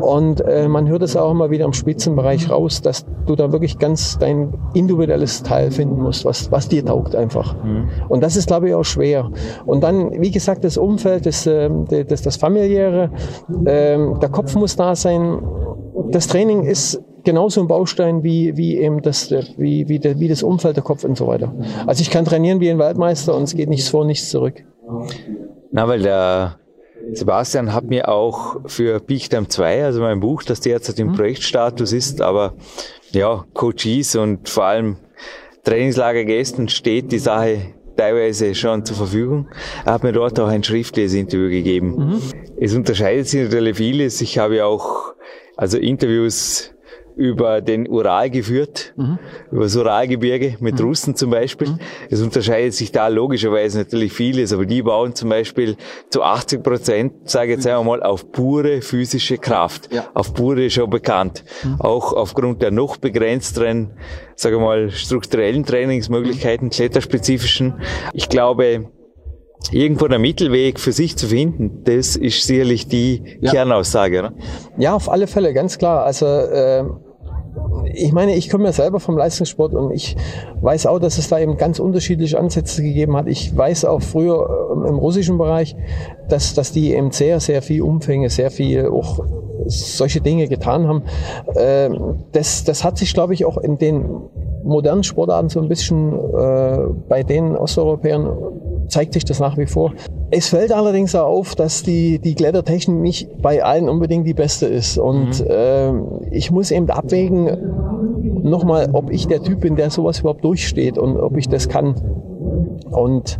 und 0.00 0.40
äh, 0.40 0.68
man 0.68 0.88
hört 0.88 1.02
es 1.02 1.16
auch 1.16 1.30
immer 1.30 1.50
wieder 1.50 1.64
im 1.64 1.72
Spitzenbereich 1.72 2.50
raus, 2.50 2.82
dass 2.82 3.06
du 3.26 3.36
da 3.36 3.52
wirklich 3.52 3.78
ganz 3.78 4.18
dein 4.18 4.52
individuelles 4.74 5.42
Teil 5.42 5.70
finden 5.70 6.02
musst, 6.02 6.24
was, 6.24 6.50
was 6.50 6.68
dir 6.68 6.84
taugt 6.84 7.14
einfach. 7.14 7.54
Mhm. 7.62 7.88
Und 8.08 8.22
das 8.22 8.36
ist, 8.36 8.48
glaube 8.48 8.68
ich, 8.68 8.74
auch 8.74 8.84
schwer. 8.84 9.30
Und 9.66 9.82
dann, 9.82 10.20
wie 10.20 10.30
gesagt, 10.30 10.64
das 10.64 10.76
Umfeld, 10.76 11.26
das, 11.26 11.46
äh, 11.46 11.70
das, 12.06 12.22
das 12.22 12.36
familiäre, 12.36 13.10
äh, 13.64 13.98
der 14.20 14.28
Kopf 14.30 14.54
muss 14.54 14.76
da 14.76 14.94
sein. 14.94 15.38
Das 16.10 16.26
Training 16.26 16.64
ist 16.64 17.02
genauso 17.28 17.60
ein 17.60 17.68
Baustein 17.68 18.22
wie, 18.22 18.56
wie 18.56 18.78
eben 18.78 19.02
das, 19.02 19.30
wie, 19.58 19.86
wie, 19.86 19.98
der, 19.98 20.18
wie 20.18 20.28
das 20.28 20.42
Umfeld, 20.42 20.76
der 20.76 20.82
Kopf 20.82 21.04
und 21.04 21.18
so 21.18 21.26
weiter. 21.26 21.52
Also 21.86 22.00
ich 22.00 22.10
kann 22.10 22.24
trainieren 22.24 22.58
wie 22.60 22.70
ein 22.70 22.78
Weltmeister 22.78 23.34
und 23.34 23.42
es 23.42 23.54
geht 23.54 23.68
nichts 23.68 23.90
vor, 23.90 24.06
nichts 24.06 24.30
zurück. 24.30 24.64
Na, 25.70 25.86
weil 25.86 26.00
der 26.00 26.56
Sebastian 27.12 27.74
hat 27.74 27.84
mir 27.84 28.08
auch 28.08 28.60
für 28.64 29.06
Time 29.06 29.46
2, 29.46 29.84
also 29.84 30.00
mein 30.00 30.20
Buch, 30.20 30.42
das 30.42 30.60
derzeit 30.60 30.98
im 30.98 31.08
mhm. 31.08 31.16
Projektstatus 31.16 31.92
ist, 31.92 32.22
aber 32.22 32.54
ja, 33.12 33.44
Coaches 33.52 34.16
und 34.16 34.48
vor 34.48 34.64
allem 34.64 34.96
Trainingslagergästen 35.64 36.70
steht 36.70 37.12
die 37.12 37.18
Sache 37.18 37.58
teilweise 37.94 38.54
schon 38.54 38.86
zur 38.86 38.96
Verfügung. 38.96 39.48
Er 39.84 39.92
hat 39.92 40.02
mir 40.02 40.12
dort 40.12 40.40
auch 40.40 40.48
ein 40.48 40.64
schriftliches 40.64 41.12
Interview 41.12 41.50
gegeben. 41.50 41.94
Mhm. 41.94 42.22
Es 42.58 42.74
unterscheidet 42.74 43.28
sich 43.28 43.42
natürlich 43.42 43.76
vieles. 43.76 44.22
Ich 44.22 44.38
habe 44.38 44.56
ja 44.56 44.64
auch 44.64 45.12
also 45.58 45.76
Interviews 45.76 46.72
über 47.18 47.60
den 47.60 47.88
Ural 47.88 48.30
geführt, 48.30 48.94
mhm. 48.96 49.18
über 49.50 49.64
das 49.64 49.74
Uralgebirge 49.74 50.56
mit 50.60 50.78
mhm. 50.78 50.86
Russen 50.86 51.16
zum 51.16 51.30
Beispiel. 51.30 51.70
Mhm. 51.70 51.78
Es 52.08 52.22
unterscheidet 52.22 52.74
sich 52.74 52.92
da 52.92 53.08
logischerweise 53.08 53.78
natürlich 53.78 54.12
vieles, 54.12 54.52
aber 54.52 54.66
die 54.66 54.82
bauen 54.82 55.16
zum 55.16 55.28
Beispiel 55.28 55.76
zu 56.10 56.22
80 56.22 56.62
Prozent, 56.62 57.28
sage 57.28 57.50
ich 57.50 57.56
jetzt 57.56 57.66
einmal, 57.66 58.04
auf 58.04 58.30
pure 58.30 58.82
physische 58.82 59.36
Kraft. 59.36 59.92
Ja. 59.92 60.08
Auf 60.14 60.32
pure 60.32 60.70
schon 60.70 60.88
bekannt. 60.88 61.44
Mhm. 61.64 61.80
Auch 61.80 62.12
aufgrund 62.12 62.62
der 62.62 62.70
noch 62.70 62.96
begrenzteren, 62.98 63.90
sage 64.36 64.56
ich 64.56 64.62
mal, 64.62 64.90
strukturellen 64.92 65.64
Trainingsmöglichkeiten, 65.64 66.70
kletterspezifischen. 66.70 67.80
Ich 68.12 68.28
glaube, 68.28 68.90
irgendwo 69.72 70.06
der 70.06 70.20
Mittelweg 70.20 70.78
für 70.78 70.92
sich 70.92 71.16
zu 71.16 71.26
finden, 71.26 71.82
das 71.84 72.14
ist 72.14 72.44
sicherlich 72.44 72.86
die 72.86 73.38
ja. 73.40 73.50
Kernaussage. 73.50 74.20
Oder? 74.20 74.32
Ja, 74.76 74.94
auf 74.94 75.10
alle 75.10 75.26
Fälle, 75.26 75.52
ganz 75.52 75.78
klar. 75.78 76.04
Also 76.04 76.26
äh, 76.26 76.84
ich 77.92 78.12
meine, 78.12 78.34
ich 78.34 78.50
komme 78.50 78.64
ja 78.64 78.72
selber 78.72 79.00
vom 79.00 79.16
Leistungssport 79.16 79.74
und 79.74 79.92
ich 79.92 80.16
weiß 80.60 80.86
auch, 80.86 80.98
dass 80.98 81.18
es 81.18 81.28
da 81.28 81.38
eben 81.38 81.56
ganz 81.56 81.78
unterschiedliche 81.78 82.38
Ansätze 82.38 82.82
gegeben 82.82 83.16
hat. 83.16 83.26
Ich 83.26 83.56
weiß 83.56 83.84
auch 83.84 84.02
früher 84.02 84.70
ähm, 84.72 84.84
im 84.86 84.98
russischen 84.98 85.38
Bereich, 85.38 85.76
dass, 86.28 86.54
dass 86.54 86.72
die 86.72 86.94
eben 86.94 87.10
sehr, 87.10 87.40
sehr 87.40 87.62
viel 87.62 87.82
Umfänge, 87.82 88.30
sehr 88.30 88.50
viel 88.50 88.86
auch 88.88 89.20
solche 89.66 90.20
Dinge 90.20 90.48
getan 90.48 90.86
haben. 90.86 91.02
Ähm, 91.56 92.24
das, 92.32 92.64
das 92.64 92.84
hat 92.84 92.98
sich, 92.98 93.12
glaube 93.14 93.34
ich, 93.34 93.44
auch 93.44 93.58
in 93.58 93.78
den 93.78 94.04
modernen 94.64 95.04
Sportarten 95.04 95.48
so 95.48 95.60
ein 95.60 95.68
bisschen 95.68 96.12
äh, 96.12 96.78
bei 97.08 97.22
den 97.22 97.56
Osteuropäern 97.56 98.26
zeigt 98.88 99.14
sich 99.14 99.24
das 99.24 99.40
nach 99.40 99.56
wie 99.56 99.66
vor. 99.66 99.92
Es 100.30 100.48
fällt 100.48 100.72
allerdings 100.72 101.14
auch 101.14 101.26
auf, 101.26 101.54
dass 101.54 101.82
die, 101.82 102.18
die 102.18 102.34
Klettertechnik 102.34 102.98
nicht 102.98 103.42
bei 103.42 103.62
allen 103.62 103.88
unbedingt 103.88 104.26
die 104.26 104.34
beste 104.34 104.66
ist. 104.66 104.98
Und 104.98 105.40
mhm. 105.40 105.46
äh, 105.48 105.92
ich 106.30 106.50
muss 106.50 106.70
eben 106.70 106.90
abwägen, 106.90 107.50
nochmal, 108.42 108.90
ob 108.92 109.10
ich 109.10 109.26
der 109.26 109.42
Typ 109.42 109.60
bin, 109.60 109.76
der 109.76 109.90
sowas 109.90 110.20
überhaupt 110.20 110.44
durchsteht 110.44 110.98
und 110.98 111.18
ob 111.18 111.36
ich 111.36 111.48
das 111.48 111.68
kann. 111.68 111.94
Und 112.90 113.38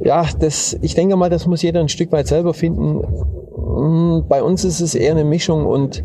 ja, 0.00 0.24
das, 0.38 0.78
ich 0.80 0.94
denke 0.94 1.16
mal, 1.16 1.30
das 1.30 1.46
muss 1.46 1.62
jeder 1.62 1.80
ein 1.80 1.88
Stück 1.88 2.12
weit 2.12 2.26
selber 2.26 2.54
finden. 2.54 3.02
Hm, 3.56 4.24
bei 4.28 4.42
uns 4.42 4.64
ist 4.64 4.80
es 4.80 4.94
eher 4.94 5.12
eine 5.12 5.24
Mischung 5.24 5.66
und 5.66 6.02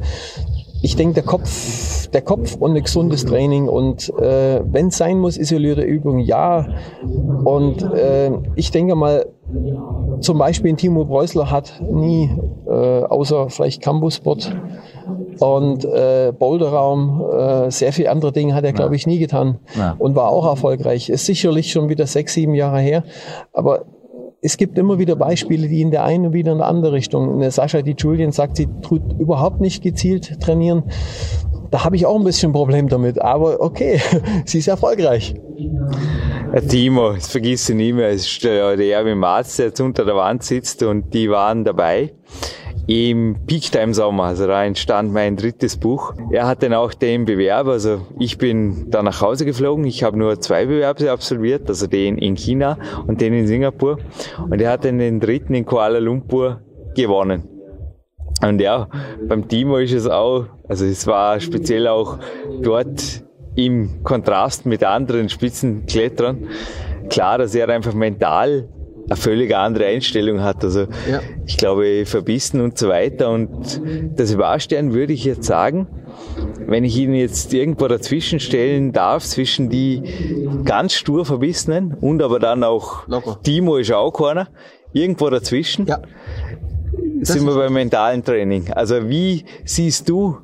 ich 0.84 0.98
denke, 0.98 1.13
der 1.16 1.24
Kopf, 1.24 2.08
der 2.08 2.22
Kopf 2.22 2.56
und 2.60 2.75
ein 2.75 2.84
gesundes 2.84 3.25
Training 3.25 3.70
und 3.70 4.10
äh, 4.20 4.62
wenn 4.66 4.88
es 4.88 4.98
sein 4.98 5.18
muss, 5.18 5.38
isolierte 5.38 5.82
Übungen, 5.82 6.20
ja. 6.20 6.68
Und 7.46 7.82
äh, 7.94 8.32
ich 8.56 8.70
denke 8.72 8.94
mal, 8.96 9.25
zum 10.20 10.38
Beispiel 10.38 10.75
Timo 10.75 11.06
Preußler 11.06 11.50
hat 11.50 11.82
nie, 11.90 12.30
äh, 12.68 13.04
außer 13.04 13.50
vielleicht 13.50 13.82
Campussport 13.82 14.54
und 15.40 15.86
äh, 15.86 16.34
Boulderraum, 16.38 17.24
äh, 17.32 17.72
sehr 17.72 17.94
viele 17.94 18.12
andere 18.12 18.34
Dinge 18.34 18.54
hat 18.54 18.66
er, 18.66 18.74
glaube 18.74 18.98
ich, 18.98 19.08
nie 19.08 19.20
getan 19.20 19.60
ja. 19.78 19.96
und 19.98 20.16
war 20.16 20.30
auch 20.30 20.46
erfolgreich. 20.46 21.10
Ist 21.10 21.25
sicherlich 21.25 21.72
schon 21.72 21.88
wieder 21.88 22.08
sechs, 22.08 22.34
sieben 22.34 22.56
Jahre 22.56 22.80
her, 22.80 23.06
aber 23.54 23.86
es 24.43 24.57
gibt 24.57 24.77
immer 24.77 25.00
wieder 25.00 25.15
Beispiele, 25.15 25.69
die 25.69 25.81
in 25.81 25.89
der 25.89 26.03
einen 26.03 26.27
und 26.27 26.33
wieder 26.33 26.51
in 26.51 26.57
der 26.57 26.67
anderen 26.67 26.93
Richtung. 26.93 27.50
Sascha, 27.50 27.81
die 27.81 27.95
Julian 27.97 28.33
sagt, 28.33 28.57
sie 28.57 28.67
tut 28.81 29.01
überhaupt 29.17 29.62
nicht 29.62 29.81
gezielt 29.81 30.41
trainieren. 30.41 30.83
Da 31.71 31.85
habe 31.85 31.95
ich 31.95 32.05
auch 32.05 32.17
ein 32.17 32.25
bisschen 32.25 32.50
ein 32.50 32.53
Problem 32.53 32.89
damit. 32.89 33.21
Aber 33.21 33.62
okay, 33.62 34.01
sie 34.45 34.59
ist 34.59 34.67
erfolgreich. 34.67 35.33
Timo, 36.67 37.13
das 37.13 37.29
vergisst 37.29 37.69
du 37.69 37.73
nie 37.73 37.93
mehr, 37.93 38.09
es 38.09 38.27
ist 38.27 38.43
der 38.43 38.77
Erwin 38.77 39.17
Marz, 39.17 39.55
der 39.55 39.67
jetzt 39.67 39.79
unter 39.79 40.05
der 40.05 40.15
Wand 40.15 40.43
sitzt 40.43 40.83
und 40.83 41.13
die 41.13 41.29
waren 41.29 41.63
dabei 41.63 42.13
im 42.88 43.38
Peak 43.46 43.72
Time 43.72 43.94
Sommer, 43.94 44.25
also 44.25 44.48
da 44.48 44.63
entstand 44.66 45.13
mein 45.13 45.38
drittes 45.38 45.78
Buch. 45.78 46.13
Er 46.32 46.48
hat 46.48 46.63
dann 46.63 46.74
auch 46.74 46.94
den 46.94 47.25
Bewerb, 47.25 47.68
also 47.68 48.02
ich 48.20 48.38
bin 48.38 48.90
da 48.90 49.02
nach 49.04 49.22
Hause 49.22 49.46
geflogen, 49.46 49.86
ich 49.86 50.04
habe 50.04 50.18
nur 50.18 50.40
zwei 50.40 50.66
Bewerbe 50.66 51.12
absolviert, 51.12 51.70
also 51.70 51.88
den 51.88 52.18
in 52.18 52.36
China 52.36 52.78
und 53.08 53.22
den 53.22 53.34
in 53.34 53.48
Singapur 53.48 54.00
und 54.50 54.62
er 54.62 54.72
hat 54.72 54.86
dann 54.86 55.00
den 55.00 55.20
dritten 55.20 55.54
in 55.54 55.66
Kuala 55.66 56.00
Lumpur 56.00 56.62
gewonnen. 56.96 57.48
Und 58.42 58.60
ja, 58.60 58.90
beim 59.28 59.48
Timo 59.48 59.78
ist 59.78 59.94
es 59.94 60.08
auch, 60.08 60.46
also 60.68 60.86
es 60.86 61.08
war 61.08 61.40
speziell 61.40 61.88
auch 61.88 62.20
dort 62.62 63.24
im 63.56 64.04
Kontrast 64.04 64.66
mit 64.66 64.84
anderen 64.84 65.30
Spitzenkletterern 65.30 66.50
klar, 67.10 67.38
dass 67.38 67.56
er 67.56 67.70
einfach 67.70 67.94
mental 67.94 68.68
eine 69.10 69.17
völlig 69.17 69.55
andere 69.55 69.86
Einstellung 69.86 70.41
hat. 70.41 70.63
Also 70.63 70.81
ja. 71.10 71.22
ich 71.45 71.57
glaube, 71.57 72.05
verbissen 72.05 72.62
und 72.62 72.77
so 72.77 72.89
weiter. 72.89 73.29
Und 73.31 73.81
das 74.15 74.29
Sebastian 74.29 74.93
würde 74.93 75.13
ich 75.13 75.25
jetzt 75.25 75.45
sagen, 75.45 75.88
wenn 76.67 76.83
ich 76.83 76.98
ihn 76.98 77.13
jetzt 77.13 77.53
irgendwo 77.53 77.88
dazwischen 77.88 78.39
stellen 78.39 78.91
darf, 78.91 79.23
zwischen 79.23 79.69
die 79.69 80.04
ganz 80.65 80.93
stur 80.93 81.25
Verbissenen 81.25 81.93
und 81.99 82.21
aber 82.21 82.39
dann 82.39 82.63
auch 82.63 83.08
Locker. 83.08 83.39
Timo 83.43 83.78
ist 83.78 83.91
auch 83.91 84.12
keiner, 84.12 84.47
irgendwo 84.93 85.30
dazwischen. 85.30 85.86
Ja. 85.86 86.01
sind 87.21 87.45
wir 87.45 87.56
beim 87.56 87.73
mentalen 87.73 88.23
Training. 88.23 88.71
Also 88.71 89.10
wie 89.10 89.45
siehst 89.65 90.10
du, 90.10 90.38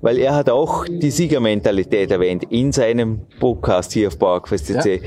weil 0.00 0.18
er 0.18 0.34
hat 0.34 0.50
auch 0.50 0.84
die 0.84 1.10
Siegermentalität 1.10 2.10
erwähnt 2.10 2.44
in 2.50 2.72
seinem 2.72 3.20
Podcast 3.40 3.92
hier 3.92 4.08
auf 4.08 4.18
PowerQuest 4.18 4.68
ja, 4.70 4.84
ja. 4.84 5.00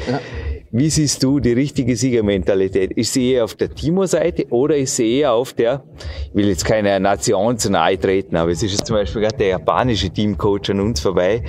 Wie 0.71 0.89
siehst 0.91 1.23
du 1.23 1.39
die 1.39 1.53
richtige 1.53 1.95
Siegermentalität? 1.95 2.91
Ist 2.91 3.13
sie 3.13 3.32
eher 3.32 3.43
auf 3.43 3.55
der 3.55 3.73
Timo-Seite 3.73 4.45
oder 4.51 4.77
ist 4.77 4.95
sie 4.97 5.17
eher 5.17 5.34
auf 5.34 5.53
der, 5.53 5.84
ich 6.27 6.36
will 6.36 6.47
jetzt 6.47 6.63
keine 6.63 6.99
Nation 6.99 7.58
zu 7.58 7.71
nahe 7.71 7.99
treten, 7.99 8.36
aber 8.36 8.51
es 8.51 8.62
ist 8.62 8.73
jetzt 8.73 8.86
zum 8.86 8.95
Beispiel 8.95 9.23
gerade 9.23 9.38
der 9.38 9.47
japanische 9.47 10.12
Teamcoach 10.12 10.69
an 10.69 10.79
uns 10.79 10.99
vorbei 10.99 11.43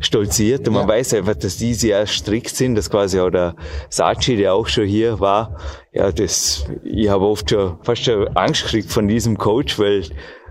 stolziert 0.00 0.66
und 0.68 0.74
man 0.74 0.88
ja. 0.88 0.94
weiß 0.94 1.12
einfach, 1.14 1.34
dass 1.34 1.58
die 1.58 1.74
sehr 1.74 2.06
strikt 2.06 2.56
sind, 2.56 2.74
dass 2.74 2.88
quasi 2.88 3.20
auch 3.20 3.30
der 3.30 3.56
Sachi, 3.90 4.36
der 4.36 4.54
auch 4.54 4.68
schon 4.68 4.86
hier 4.86 5.20
war, 5.20 5.58
ja, 5.92 6.10
das, 6.10 6.64
ich 6.82 7.10
habe 7.10 7.26
oft 7.26 7.50
schon 7.50 7.76
fast 7.82 8.04
schon 8.04 8.26
Angst 8.28 8.64
gekriegt 8.64 8.90
von 8.90 9.06
diesem 9.06 9.36
Coach, 9.36 9.78
weil 9.78 10.04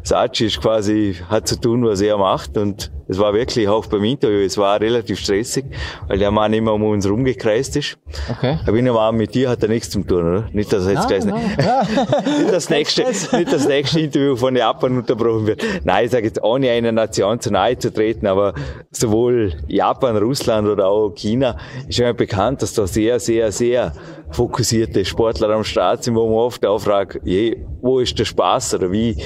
Sachi 0.04 0.46
ist 0.46 0.62
quasi, 0.62 1.16
hat 1.30 1.48
zu 1.48 1.60
tun, 1.60 1.86
was 1.86 2.02
er 2.02 2.18
macht 2.18 2.58
und 2.58 2.92
es 3.12 3.20
war 3.20 3.34
wirklich 3.34 3.68
auch 3.68 3.86
beim 3.88 4.06
Interview, 4.06 4.40
es 4.40 4.58
war 4.58 4.80
relativ 4.80 5.20
stressig, 5.20 5.66
weil 6.08 6.18
der 6.18 6.32
Mann 6.32 6.54
immer 6.54 6.74
um 6.74 6.84
uns 6.84 7.06
rumgekreist 7.06 7.76
ist. 7.76 7.98
Okay. 8.30 8.58
Aber 8.66 8.78
ich 8.78 8.84
nehme 8.84 9.12
mit 9.12 9.36
dir 9.36 9.50
hat 9.50 9.62
er 9.64 9.68
nichts 9.68 9.90
zu 9.90 10.02
tun, 10.02 10.22
oder? 10.22 10.46
Nicht, 10.54 10.72
dass 10.72 10.86
er 10.86 10.94
jetzt 10.94 11.10
gleich, 11.10 11.26
nicht, 11.26 11.36
nicht, 11.36 12.54
das 12.54 12.70
nächste, 12.70 13.04
nicht 13.04 13.52
das 13.52 13.68
nächste 13.68 14.00
Interview 14.00 14.38
von 14.38 14.56
Japan 14.56 14.98
unterbrochen 14.98 15.46
wird. 15.46 15.62
Nein, 15.84 16.06
ich 16.06 16.12
sage 16.12 16.28
jetzt, 16.28 16.42
ohne 16.42 16.70
einer 16.70 16.94
Nation 16.94 17.38
zu 17.42 17.52
nahe 17.52 17.78
zu 17.78 17.94
treten, 17.94 18.28
aber 18.28 18.54
sowohl 18.92 19.56
Japan, 19.68 20.16
Russland 20.16 20.70
oder 20.70 20.88
auch 20.88 21.14
China 21.14 21.58
ist 21.90 22.00
immer 22.00 22.14
bekannt, 22.14 22.62
dass 22.62 22.74
da 22.74 22.88
sehr, 22.88 23.20
sehr, 23.20 23.52
sehr 23.52 23.92
fokussierte 24.30 25.04
Sportler 25.04 25.50
am 25.50 25.66
Start 25.66 26.06
sind, 26.06 26.16
wo 26.16 26.28
man 26.28 26.38
oft 26.38 26.66
auch 26.66 26.80
fragt, 26.80 27.20
je, 27.26 27.58
wo 27.82 28.00
ist 28.00 28.18
der 28.18 28.24
Spaß 28.24 28.76
oder 28.76 28.90
wie, 28.90 29.18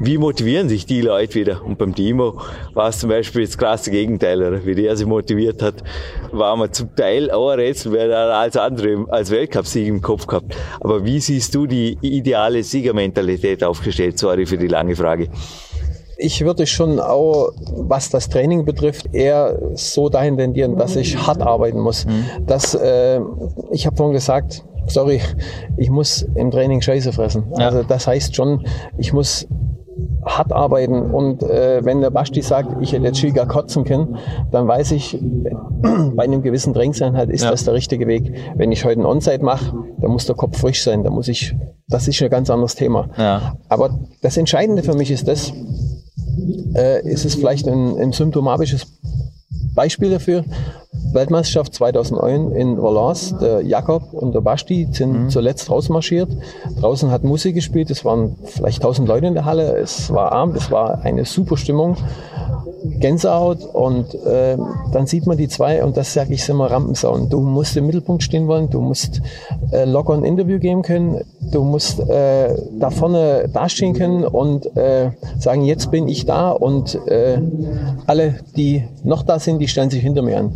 wie 0.00 0.18
motivieren 0.18 0.68
sich 0.68 0.86
die 0.86 1.00
Leute 1.00 1.34
wieder? 1.34 1.64
Und 1.64 1.78
beim 1.78 1.94
Timo 1.94 2.40
war 2.74 2.88
es 2.88 2.98
zum 2.98 3.10
Beispiel 3.10 3.44
das 3.44 3.56
krasse 3.56 3.90
Gegenteil, 3.90 4.42
oder? 4.42 4.64
wie 4.64 4.74
der 4.74 4.96
sich 4.96 5.06
motiviert 5.06 5.62
hat, 5.62 5.82
war 6.32 6.56
man 6.56 6.72
zum 6.72 6.94
Teil 6.94 7.30
auch 7.30 7.50
ein 7.50 7.60
Rätsel, 7.60 7.92
wer 7.92 8.08
da 8.08 8.40
als 8.40 8.56
andere 8.56 9.06
als 9.08 9.30
Weltcupsieg 9.30 9.86
im 9.86 10.02
Kopf 10.02 10.26
gehabt. 10.26 10.54
Aber 10.80 11.04
wie 11.04 11.20
siehst 11.20 11.54
du 11.54 11.66
die 11.66 11.96
ideale 12.00 12.62
Siegermentalität 12.62 13.64
aufgestellt? 13.64 14.18
Sorry 14.18 14.46
für 14.46 14.58
die 14.58 14.68
lange 14.68 14.94
Frage. 14.96 15.28
Ich 16.18 16.44
würde 16.44 16.66
schon 16.66 16.98
auch, 16.98 17.52
was 17.74 18.08
das 18.08 18.28
Training 18.28 18.64
betrifft, 18.64 19.14
eher 19.14 19.58
so 19.74 20.08
dahin 20.08 20.36
tendieren, 20.38 20.76
dass 20.76 20.96
ich 20.96 21.16
hart 21.26 21.42
arbeiten 21.42 21.78
muss. 21.78 22.06
Mhm. 22.06 22.46
Dass, 22.46 22.74
äh, 22.74 23.20
ich 23.70 23.86
habe 23.86 23.96
vorhin 23.96 24.14
gesagt, 24.14 24.64
sorry, 24.86 25.20
ich 25.76 25.90
muss 25.90 26.22
im 26.34 26.50
Training 26.50 26.80
Scheiße 26.80 27.12
fressen. 27.12 27.52
Ja. 27.58 27.66
Also 27.66 27.82
das 27.82 28.06
heißt 28.06 28.34
schon, 28.34 28.66
ich 28.96 29.12
muss 29.12 29.46
hart 30.24 30.52
arbeiten 30.52 31.02
und 31.02 31.42
äh, 31.42 31.84
wenn 31.84 32.00
der 32.00 32.10
Basti 32.10 32.42
sagt, 32.42 32.82
ich 32.82 32.92
hätte 32.92 33.04
jetzt 33.04 33.18
Schiga 33.18 33.44
kotzen 33.46 33.84
können, 33.84 34.16
dann 34.50 34.66
weiß 34.66 34.92
ich, 34.92 35.18
bei 36.14 36.24
einem 36.24 36.42
gewissen 36.42 36.74
Trainingseinheit 36.74 37.30
ist 37.30 37.44
ja. 37.44 37.50
das 37.50 37.64
der 37.64 37.74
richtige 37.74 38.06
Weg. 38.06 38.32
Wenn 38.56 38.72
ich 38.72 38.84
heute 38.84 39.00
ein 39.00 39.06
Onside 39.06 39.44
mache, 39.44 39.72
dann 40.00 40.10
muss 40.10 40.26
der 40.26 40.34
Kopf 40.34 40.58
frisch 40.58 40.82
sein, 40.82 41.04
da 41.04 41.10
muss 41.10 41.28
ich, 41.28 41.54
das 41.88 42.08
ist 42.08 42.20
ein 42.22 42.30
ganz 42.30 42.50
anderes 42.50 42.74
Thema. 42.74 43.08
Ja. 43.16 43.56
Aber 43.68 44.00
das 44.22 44.36
Entscheidende 44.36 44.82
für 44.82 44.94
mich 44.94 45.10
ist 45.10 45.28
das, 45.28 45.52
äh, 46.74 47.06
ist 47.08 47.24
es 47.24 47.36
vielleicht 47.36 47.68
ein, 47.68 47.96
ein 47.98 48.12
symptomatisches 48.12 48.86
Beispiel 49.74 50.10
dafür. 50.10 50.44
Weltmeisterschaft 51.16 51.74
2009 51.74 52.52
in 52.52 52.80
Valence. 52.80 53.34
Der 53.40 53.62
Jakob 53.62 54.12
und 54.12 54.34
der 54.34 54.40
Basti 54.40 54.86
sind 54.92 55.24
mhm. 55.24 55.30
zuletzt 55.30 55.68
rausmarschiert. 55.70 56.28
Draußen 56.80 57.10
hat 57.10 57.24
Musik 57.24 57.56
gespielt. 57.56 57.90
Es 57.90 58.04
waren 58.04 58.36
vielleicht 58.44 58.78
1000 58.78 59.08
Leute 59.08 59.26
in 59.26 59.34
der 59.34 59.44
Halle. 59.44 59.76
Es 59.76 60.12
war 60.12 60.30
Abend. 60.30 60.56
Es 60.56 60.70
war 60.70 61.00
eine 61.02 61.24
super 61.24 61.56
Stimmung. 61.56 61.96
Gänsehaut 63.00 63.64
und 63.64 64.14
äh, 64.14 64.56
dann 64.92 65.06
sieht 65.06 65.26
man 65.26 65.36
die 65.36 65.48
zwei 65.48 65.84
und 65.84 65.96
das 65.96 66.12
sage 66.14 66.34
ich 66.34 66.48
immer 66.48 66.70
Rampensauen. 66.70 67.28
Du 67.28 67.40
musst 67.40 67.76
im 67.76 67.86
Mittelpunkt 67.86 68.22
stehen 68.22 68.46
wollen, 68.46 68.70
du 68.70 68.80
musst 68.80 69.22
äh, 69.72 69.84
locker 69.84 70.14
ein 70.14 70.24
Interview 70.24 70.58
geben 70.58 70.82
können, 70.82 71.22
du 71.52 71.64
musst 71.64 71.98
äh, 72.00 72.54
da 72.78 72.90
vorne 72.90 73.48
dastehen 73.52 73.94
können 73.94 74.24
und 74.24 74.76
äh, 74.76 75.10
sagen, 75.38 75.64
jetzt 75.64 75.90
bin 75.90 76.06
ich 76.06 76.26
da 76.26 76.50
und 76.50 76.94
äh, 77.08 77.38
alle, 78.06 78.36
die 78.56 78.84
noch 79.02 79.22
da 79.22 79.38
sind, 79.38 79.58
die 79.58 79.68
stellen 79.68 79.90
sich 79.90 80.02
hinter 80.02 80.22
mir 80.22 80.38
an 80.38 80.52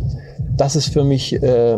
das 0.57 0.75
ist 0.75 0.93
für 0.93 1.03
mich 1.03 1.33
äh, 1.41 1.73
äh, 1.73 1.77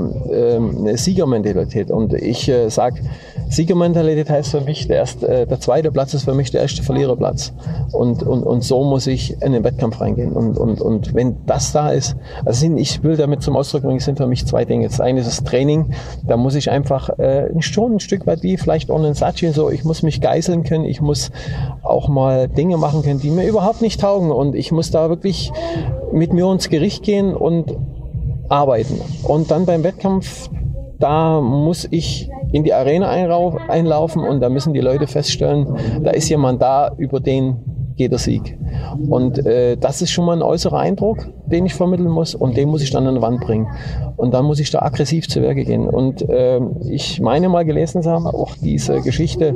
eine 0.55 0.97
Siegermentalität. 0.97 1.91
Und 1.91 2.13
ich 2.13 2.49
äh, 2.49 2.69
sage, 2.69 3.01
Siegermentalität 3.49 4.29
heißt 4.29 4.51
für 4.51 4.61
mich, 4.61 4.87
der, 4.87 4.97
erste, 4.97 5.27
äh, 5.27 5.47
der 5.47 5.59
zweite 5.59 5.91
Platz 5.91 6.13
ist 6.13 6.23
für 6.23 6.33
mich 6.33 6.51
der 6.51 6.61
erste 6.61 6.83
Verliererplatz. 6.83 7.53
Und, 7.91 8.23
und, 8.23 8.43
und 8.43 8.63
so 8.63 8.83
muss 8.83 9.07
ich 9.07 9.41
in 9.41 9.53
den 9.53 9.63
Wettkampf 9.63 10.01
reingehen. 10.01 10.33
Und, 10.33 10.57
und, 10.57 10.81
und 10.81 11.13
wenn 11.13 11.37
das 11.45 11.71
da 11.71 11.89
ist, 11.89 12.15
also 12.45 12.59
sind, 12.59 12.77
ich 12.77 13.03
will 13.03 13.15
damit 13.15 13.41
zum 13.41 13.55
Ausdruck 13.55 13.83
bringen, 13.83 13.99
sind 13.99 14.17
für 14.17 14.27
mich 14.27 14.45
zwei 14.45 14.65
Dinge. 14.65 14.87
Das 14.87 14.99
eine 14.99 15.19
ist 15.19 15.27
das 15.27 15.43
Training, 15.43 15.93
da 16.27 16.37
muss 16.37 16.55
ich 16.55 16.71
einfach 16.71 17.09
äh, 17.19 17.49
schon 17.59 17.93
ein 17.93 17.99
Stück 17.99 18.25
weit 18.25 18.43
wie 18.43 18.57
vielleicht 18.57 18.89
einen 18.89 19.13
Sachi, 19.13 19.51
so 19.51 19.69
ich 19.69 19.83
muss 19.83 20.03
mich 20.03 20.21
geißeln 20.21 20.63
können, 20.63 20.85
ich 20.85 21.01
muss 21.01 21.31
auch 21.83 22.07
mal 22.07 22.47
Dinge 22.47 22.77
machen 22.77 23.03
können, 23.03 23.19
die 23.19 23.29
mir 23.29 23.47
überhaupt 23.47 23.81
nicht 23.81 24.01
taugen. 24.01 24.31
Und 24.31 24.55
ich 24.55 24.71
muss 24.71 24.91
da 24.91 25.09
wirklich 25.09 25.51
mit 26.11 26.33
mir 26.33 26.51
ins 26.51 26.69
Gericht 26.69 27.03
gehen 27.03 27.33
und 27.35 27.75
arbeiten. 28.49 28.99
Und 29.23 29.51
dann 29.51 29.65
beim 29.65 29.83
Wettkampf, 29.83 30.49
da 30.99 31.41
muss 31.41 31.87
ich 31.89 32.29
in 32.51 32.63
die 32.63 32.73
Arena 32.73 33.09
einlaufen 33.09 34.23
und 34.23 34.39
da 34.41 34.49
müssen 34.49 34.73
die 34.73 34.79
Leute 34.79 35.07
feststellen, 35.07 35.67
da 36.03 36.11
ist 36.11 36.29
jemand 36.29 36.61
da, 36.61 36.91
über 36.97 37.19
den 37.19 37.57
geht 37.95 38.11
der 38.11 38.19
Sieg. 38.19 38.57
Und 39.09 39.45
äh, 39.45 39.77
das 39.77 40.01
ist 40.01 40.11
schon 40.11 40.25
mal 40.25 40.35
ein 40.35 40.41
äußerer 40.41 40.79
Eindruck, 40.79 41.29
den 41.45 41.65
ich 41.65 41.73
vermitteln 41.73 42.09
muss 42.09 42.35
und 42.35 42.57
den 42.57 42.69
muss 42.69 42.81
ich 42.81 42.91
dann 42.91 43.07
an 43.07 43.15
die 43.15 43.21
Wand 43.21 43.41
bringen. 43.41 43.67
Und 44.17 44.33
dann 44.33 44.45
muss 44.45 44.59
ich 44.59 44.71
da 44.71 44.81
aggressiv 44.81 45.27
zu 45.27 45.41
Werke 45.41 45.63
gehen. 45.63 45.87
Und 45.87 46.27
äh, 46.27 46.59
ich 46.89 47.21
meine 47.21 47.49
mal 47.49 47.65
gelesen 47.65 48.01
zu 48.01 48.09
haben, 48.09 48.25
auch 48.27 48.55
diese 48.55 49.01
Geschichte 49.01 49.55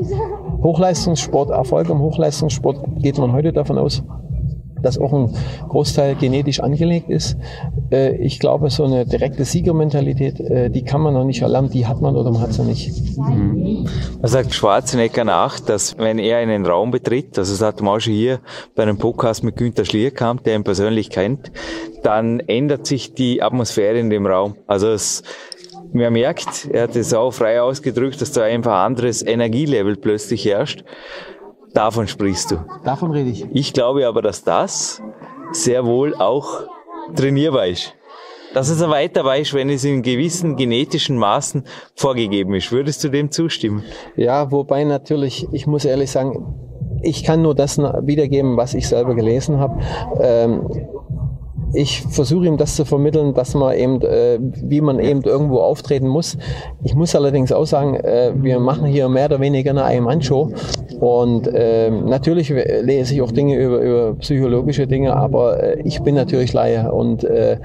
Hochleistungssport, 0.61 1.49
Erfolg 1.49 1.89
im 1.89 1.99
Hochleistungssport, 1.99 2.79
geht 2.99 3.17
man 3.17 3.31
heute 3.31 3.53
davon 3.53 3.77
aus, 3.77 4.03
dass 4.81 4.97
auch 4.97 5.13
ein 5.13 5.33
Großteil 5.69 6.15
genetisch 6.15 6.59
angelegt 6.59 7.09
ist. 7.09 7.37
Äh, 7.91 8.15
ich 8.17 8.39
glaube, 8.39 8.69
so 8.69 8.83
eine 8.83 9.05
direkte 9.05 9.45
Siegermentalität, 9.45 10.39
äh, 10.39 10.69
die 10.69 10.83
kann 10.83 11.01
man 11.01 11.13
noch 11.13 11.23
nicht 11.23 11.41
erlernen, 11.41 11.69
die 11.69 11.85
hat 11.85 12.01
man 12.01 12.15
oder 12.15 12.31
man 12.31 12.41
hat 12.41 12.53
sie 12.53 12.63
nicht. 12.63 13.17
Mhm. 13.17 13.87
Man 14.21 14.27
sagt 14.27 14.53
Schwarzenegger 14.53 15.23
nach, 15.23 15.59
dass 15.59 15.97
wenn 15.97 16.19
er 16.19 16.37
einen 16.37 16.65
Raum 16.65 16.91
betritt, 16.91 17.37
also 17.37 17.53
das 17.53 17.61
hat 17.61 17.81
man 17.81 17.95
auch 17.95 17.99
schon 17.99 18.13
hier 18.13 18.39
bei 18.75 18.83
einem 18.83 18.97
Podcast 18.97 19.43
mit 19.43 19.55
Günter 19.55 19.85
Schlierkamp, 19.85 20.43
der 20.43 20.55
ihn 20.55 20.63
persönlich 20.63 21.09
kennt, 21.09 21.51
dann 22.03 22.39
ändert 22.41 22.85
sich 22.85 23.13
die 23.13 23.41
Atmosphäre 23.41 23.99
in 23.99 24.09
dem 24.09 24.25
Raum. 24.25 24.55
Also 24.67 24.87
es 24.87 25.23
man 25.93 26.13
merkt, 26.13 26.67
er 26.71 26.83
hat 26.83 26.95
es 26.95 27.13
auch 27.13 27.31
frei 27.31 27.61
ausgedrückt, 27.61 28.21
dass 28.21 28.31
da 28.31 28.43
einfach 28.43 28.73
ein 28.73 28.85
anderes 28.91 29.25
Energielevel 29.25 29.95
plötzlich 29.95 30.45
herrscht. 30.45 30.83
Davon 31.73 32.07
sprichst 32.07 32.51
du. 32.51 32.57
Davon 32.83 33.11
rede 33.11 33.29
ich. 33.29 33.45
Ich 33.51 33.73
glaube 33.73 34.07
aber, 34.07 34.21
dass 34.21 34.43
das 34.43 35.01
sehr 35.51 35.85
wohl 35.85 36.15
auch 36.15 36.63
trainierbar 37.15 37.67
ist. 37.67 37.93
Dass 38.53 38.69
es 38.69 38.81
ein 38.81 38.89
weiter 38.89 39.23
weiß, 39.25 39.53
wenn 39.53 39.69
es 39.69 39.83
in 39.83 40.01
gewissen 40.01 40.55
genetischen 40.55 41.17
Maßen 41.17 41.65
vorgegeben 41.95 42.55
ist. 42.55 42.71
Würdest 42.71 43.03
du 43.03 43.09
dem 43.09 43.29
zustimmen? 43.29 43.83
Ja, 44.15 44.51
wobei 44.51 44.83
natürlich, 44.83 45.47
ich 45.51 45.67
muss 45.67 45.85
ehrlich 45.85 46.09
sagen, 46.11 46.55
ich 47.03 47.23
kann 47.23 47.41
nur 47.41 47.53
das 47.53 47.77
wiedergeben, 47.77 48.57
was 48.57 48.73
ich 48.73 48.87
selber 48.87 49.15
gelesen 49.15 49.59
habe. 49.59 49.79
Ähm, 50.19 50.67
ich 51.73 52.01
versuche 52.01 52.45
ihm 52.45 52.57
das 52.57 52.75
zu 52.75 52.85
vermitteln, 52.85 53.33
dass 53.33 53.53
man 53.53 53.75
eben, 53.75 54.01
äh, 54.01 54.39
wie 54.39 54.81
man 54.81 54.99
eben 54.99 55.21
irgendwo 55.21 55.59
auftreten 55.59 56.07
muss. 56.07 56.37
Ich 56.83 56.95
muss 56.95 57.15
allerdings 57.15 57.51
auch 57.51 57.65
sagen, 57.65 57.95
äh, 57.95 58.31
wir 58.35 58.59
machen 58.59 58.85
hier 58.85 59.09
mehr 59.09 59.25
oder 59.25 59.39
weniger 59.39 59.71
eine 59.71 59.83
Ein-Mann-Show. 59.83 60.51
Und 60.99 61.47
äh, 61.47 61.91
natürlich 61.91 62.49
lese 62.49 63.13
ich 63.13 63.21
auch 63.21 63.31
Dinge 63.31 63.55
über, 63.57 63.79
über 63.79 64.15
psychologische 64.15 64.87
Dinge, 64.87 65.15
aber 65.15 65.61
äh, 65.61 65.81
ich 65.83 66.01
bin 66.01 66.15
natürlich 66.15 66.53
Laie. 66.53 66.91
Und 66.91 67.23
äh, 67.23 67.57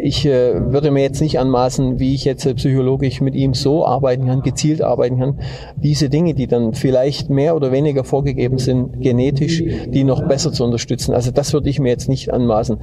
ich 0.00 0.26
äh, 0.26 0.72
würde 0.72 0.90
mir 0.90 1.02
jetzt 1.02 1.20
nicht 1.20 1.38
anmaßen, 1.38 1.98
wie 1.98 2.14
ich 2.14 2.24
jetzt 2.24 2.46
äh, 2.46 2.54
psychologisch 2.54 3.20
mit 3.20 3.34
ihm 3.34 3.54
so 3.54 3.84
arbeiten 3.84 4.26
kann, 4.26 4.42
gezielt 4.42 4.82
arbeiten 4.82 5.18
kann. 5.18 5.40
Diese 5.76 6.08
Dinge, 6.08 6.34
die 6.34 6.46
dann 6.46 6.74
vielleicht 6.74 7.30
mehr 7.30 7.56
oder 7.56 7.72
weniger 7.72 8.04
vorgegeben 8.04 8.58
sind, 8.58 9.00
genetisch, 9.00 9.62
die 9.86 10.04
noch 10.04 10.26
besser 10.26 10.52
zu 10.52 10.64
unterstützen. 10.64 11.14
Also 11.14 11.30
das 11.30 11.52
würde 11.52 11.68
ich 11.68 11.80
mir 11.80 11.88
jetzt 11.90 12.08
nicht 12.08 12.32
anmaßen. 12.32 12.78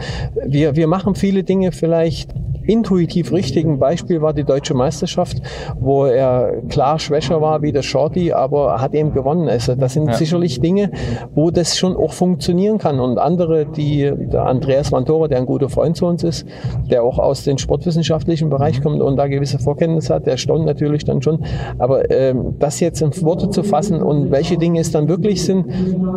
Wir, 0.45 0.75
wir 0.75 0.87
machen 0.87 1.15
viele 1.15 1.43
Dinge 1.43 1.71
vielleicht 1.71 2.33
intuitiv 2.67 3.31
richtig. 3.31 3.65
Ein 3.65 3.79
Beispiel 3.79 4.21
war 4.21 4.33
die 4.33 4.43
deutsche 4.43 4.73
Meisterschaft, 4.73 5.41
wo 5.79 6.05
er 6.05 6.61
klar 6.69 6.99
schwächer 6.99 7.41
war 7.41 7.61
wie 7.61 7.71
der 7.71 7.81
Shorty, 7.81 8.31
aber 8.31 8.81
hat 8.81 8.93
eben 8.93 9.13
gewonnen. 9.13 9.47
Also 9.49 9.75
das 9.75 9.93
sind 9.93 10.07
ja. 10.07 10.13
sicherlich 10.13 10.61
Dinge, 10.61 10.91
wo 11.33 11.51
das 11.51 11.77
schon 11.77 11.95
auch 11.95 12.13
funktionieren 12.13 12.77
kann. 12.77 12.99
Und 12.99 13.17
andere, 13.17 13.65
die 13.65 14.11
der 14.15 14.45
Andreas 14.45 14.91
Mantora, 14.91 15.27
der 15.27 15.39
ein 15.39 15.45
guter 15.45 15.69
Freund 15.69 15.97
zu 15.97 16.05
uns 16.05 16.23
ist, 16.23 16.45
der 16.89 17.03
auch 17.03 17.19
aus 17.19 17.43
dem 17.43 17.57
sportwissenschaftlichen 17.57 18.49
Bereich 18.49 18.81
kommt 18.81 19.01
und 19.01 19.17
da 19.17 19.27
gewisse 19.27 19.59
Vorkenntnisse 19.59 20.13
hat, 20.13 20.25
der 20.25 20.37
staunt 20.37 20.65
natürlich 20.65 21.05
dann 21.05 21.21
schon. 21.21 21.43
Aber 21.77 22.09
ähm, 22.11 22.55
das 22.59 22.79
jetzt 22.79 23.01
in 23.01 23.11
Worte 23.21 23.49
zu 23.49 23.63
fassen 23.63 24.01
und 24.01 24.31
welche 24.31 24.57
Dinge 24.57 24.79
es 24.79 24.91
dann 24.91 25.07
wirklich 25.07 25.43
sind, 25.43 25.65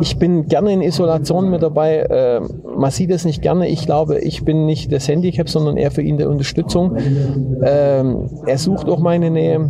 ich 0.01 0.19
bin 0.19 0.47
gerne 0.47 0.73
in 0.73 0.83
Isolation 0.83 1.51
mit 1.51 1.63
dabei. 1.63 1.99
Äh, 1.99 2.41
man 2.77 2.91
sieht 2.91 3.11
es 3.11 3.25
nicht 3.25 3.43
gerne. 3.43 3.69
Ich 3.69 3.87
glaube, 3.87 4.19
ich 4.19 4.45
bin 4.45 4.67
nicht 4.67 4.93
das 4.93 5.09
Handicap, 5.09 5.49
sondern 5.49 5.77
eher 5.77 5.91
für 5.91 6.03
ihn 6.03 6.17
der 6.17 6.29
Unterstützung. 6.39 6.97
Ähm, 7.63 8.31
er 8.47 8.59
sucht 8.59 8.89
auch 8.89 9.01
meine 9.01 9.31
Nähe. 9.31 9.69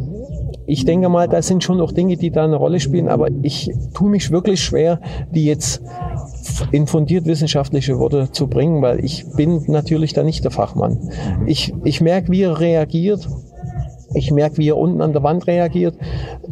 Ich 0.67 0.85
denke 0.85 1.09
mal, 1.09 1.27
da 1.29 1.41
sind 1.41 1.65
schon 1.65 1.81
auch 1.81 1.93
Dinge, 1.93 2.19
die 2.19 2.31
da 2.31 2.45
eine 2.45 2.57
Rolle 2.57 2.79
spielen, 2.79 3.09
aber 3.09 3.29
ich 3.41 3.73
tue 3.95 4.11
mich 4.11 4.31
wirklich 4.31 4.61
schwer, 4.61 5.01
die 5.35 5.47
jetzt 5.47 5.83
in 6.71 6.87
fundiert 6.87 7.25
wissenschaftliche 7.25 7.99
Worte 7.99 8.31
zu 8.33 8.49
bringen, 8.49 8.83
weil 8.83 9.03
ich 9.03 9.25
bin 9.35 9.65
natürlich 9.67 10.13
da 10.13 10.23
nicht 10.25 10.45
der 10.45 10.51
Fachmann. 10.51 11.11
Ich, 11.47 11.73
ich 11.85 12.03
merke, 12.03 12.31
wie 12.31 12.43
er 12.43 12.61
reagiert 12.61 13.27
ich 14.15 14.31
merke, 14.31 14.57
wie 14.57 14.69
er 14.69 14.79
unten 14.79 15.03
an 15.03 15.13
der 15.13 15.23
Wand 15.23 15.47
reagiert. 15.47 15.95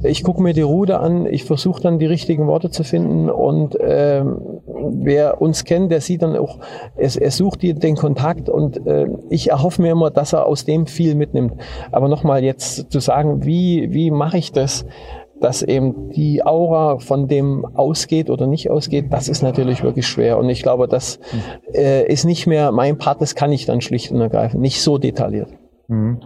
Ich 0.02 0.22
gucke 0.22 0.42
mir 0.42 0.52
die 0.52 0.62
Ruder 0.62 1.00
an. 1.00 1.26
Ich 1.26 1.44
versuche 1.44 1.80
dann 1.80 1.98
die 1.98 2.06
richtigen 2.06 2.46
Worte 2.46 2.70
zu 2.70 2.84
finden. 2.84 3.30
Und 3.30 3.78
ähm, 3.80 4.55
wer 4.78 5.40
uns 5.40 5.64
kennt, 5.64 5.90
der 5.90 6.00
sieht 6.00 6.22
dann 6.22 6.36
auch, 6.36 6.58
er, 6.96 7.10
er 7.20 7.30
sucht 7.30 7.62
den 7.62 7.96
Kontakt. 7.96 8.48
Und 8.48 8.86
äh, 8.86 9.06
ich 9.30 9.50
erhoffe 9.50 9.82
mir 9.82 9.92
immer, 9.92 10.10
dass 10.10 10.32
er 10.32 10.46
aus 10.46 10.64
dem 10.64 10.86
viel 10.86 11.14
mitnimmt. 11.14 11.54
Aber 11.92 12.08
nochmal 12.08 12.44
jetzt 12.44 12.90
zu 12.90 13.00
sagen, 13.00 13.44
wie, 13.44 13.92
wie 13.92 14.10
mache 14.10 14.38
ich 14.38 14.52
das? 14.52 14.86
dass 15.40 15.62
eben 15.62 16.10
die 16.10 16.44
Aura 16.44 16.98
von 16.98 17.28
dem 17.28 17.64
ausgeht 17.74 18.30
oder 18.30 18.46
nicht 18.46 18.70
ausgeht, 18.70 19.06
das 19.10 19.28
ist 19.28 19.42
natürlich 19.42 19.82
wirklich 19.82 20.06
schwer. 20.06 20.38
Und 20.38 20.48
ich 20.48 20.62
glaube, 20.62 20.88
das 20.88 21.20
äh, 21.74 22.10
ist 22.10 22.24
nicht 22.24 22.46
mehr 22.46 22.72
mein 22.72 22.98
Part, 22.98 23.20
das 23.20 23.34
kann 23.34 23.52
ich 23.52 23.66
dann 23.66 23.80
schlicht 23.80 24.10
und 24.12 24.20
ergreifend, 24.20 24.62
nicht 24.62 24.80
so 24.80 24.98
detailliert. 24.98 25.48
Mhm. 25.88 26.20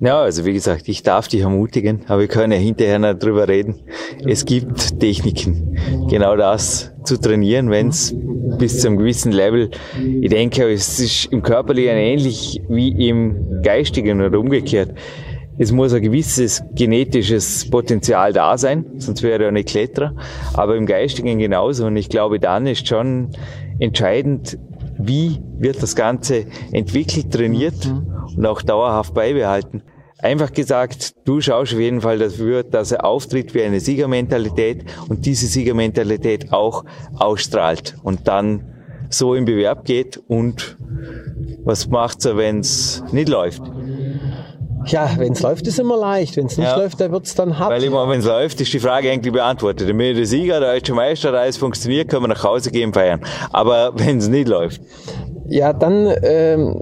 Ja, 0.00 0.20
also 0.20 0.44
wie 0.44 0.52
gesagt, 0.52 0.88
ich 0.88 1.02
darf 1.02 1.26
dich 1.26 1.40
ermutigen, 1.40 2.02
aber 2.06 2.20
wir 2.20 2.28
können 2.28 2.52
ja 2.52 2.58
hinterher 2.58 3.00
noch 3.00 3.14
drüber 3.14 3.48
reden. 3.48 3.80
Es 4.24 4.44
gibt 4.44 5.00
Techniken, 5.00 5.76
genau 6.08 6.36
das 6.36 6.92
zu 7.08 7.20
trainieren, 7.20 7.70
wenn 7.70 7.88
es 7.88 8.14
bis 8.58 8.80
zu 8.80 8.88
einem 8.88 8.98
gewissen 8.98 9.32
Level, 9.32 9.70
ich 10.20 10.30
denke, 10.30 10.70
es 10.70 11.00
ist 11.00 11.26
im 11.32 11.42
Körperlichen 11.42 11.96
ähnlich 11.96 12.62
wie 12.68 13.08
im 13.08 13.62
Geistigen 13.62 14.20
oder 14.20 14.38
umgekehrt. 14.38 14.94
Es 15.60 15.72
muss 15.72 15.92
ein 15.92 16.02
gewisses 16.02 16.62
genetisches 16.74 17.68
Potenzial 17.68 18.32
da 18.32 18.56
sein, 18.56 18.84
sonst 18.98 19.24
wäre 19.24 19.46
er 19.46 19.50
nicht 19.50 19.70
Kletterer, 19.70 20.14
aber 20.54 20.76
im 20.76 20.86
Geistigen 20.86 21.38
genauso. 21.38 21.86
Und 21.86 21.96
ich 21.96 22.08
glaube, 22.08 22.38
dann 22.38 22.68
ist 22.68 22.86
schon 22.86 23.30
entscheidend, 23.80 24.56
wie 24.98 25.40
wird 25.58 25.82
das 25.82 25.96
Ganze 25.96 26.46
entwickelt, 26.70 27.32
trainiert 27.32 27.86
mhm 27.86 28.18
und 28.36 28.46
auch 28.46 28.62
dauerhaft 28.62 29.14
beibehalten. 29.14 29.82
Einfach 30.20 30.52
gesagt, 30.52 31.14
du 31.24 31.40
schaust 31.40 31.72
auf 31.72 31.78
jeden 31.78 32.00
Fall 32.00 32.18
dafür, 32.18 32.64
dass 32.64 32.90
er 32.90 33.04
auftritt 33.04 33.54
wie 33.54 33.62
eine 33.62 33.78
Siegermentalität 33.78 34.84
und 35.08 35.26
diese 35.26 35.46
Siegermentalität 35.46 36.52
auch 36.52 36.84
ausstrahlt 37.16 37.96
und 38.02 38.26
dann 38.26 38.64
so 39.10 39.34
im 39.34 39.44
Bewerb 39.44 39.84
geht 39.84 40.20
und 40.26 40.76
was 41.64 41.88
macht 41.88 42.24
er, 42.24 42.36
wenn 42.36 42.60
es 42.60 43.02
nicht 43.12 43.28
läuft? 43.28 43.62
Ja, 44.86 45.10
wenn 45.18 45.32
es 45.32 45.42
läuft, 45.42 45.66
ist 45.66 45.78
immer 45.78 45.98
leicht. 45.98 46.36
Wenn 46.36 46.46
es 46.46 46.56
nicht 46.56 46.66
ja. 46.66 46.76
läuft, 46.76 47.00
dann 47.00 47.12
wird 47.12 47.26
es 47.26 47.34
dann 47.34 47.58
hart. 47.58 47.70
Weil 47.70 47.84
immer, 47.84 48.08
wenn 48.08 48.20
es 48.20 48.26
läuft, 48.26 48.60
ist 48.60 48.72
die 48.72 48.78
Frage 48.78 49.10
eigentlich 49.10 49.32
beantwortet. 49.32 49.86
Wenn 49.86 49.98
der 49.98 50.26
Sieger, 50.26 50.60
der 50.60 50.72
deutsche 50.72 50.94
Meister, 50.94 51.32
alles 51.34 51.58
funktioniert, 51.58 52.08
können 52.08 52.24
wir 52.24 52.28
nach 52.28 52.42
Hause 52.42 52.70
gehen 52.70 52.92
feiern. 52.92 53.20
Aber 53.50 53.92
wenn 53.96 54.18
es 54.18 54.28
nicht 54.28 54.48
läuft. 54.48 54.80
Ja, 55.50 55.72
dann 55.72 56.12
ähm, 56.22 56.74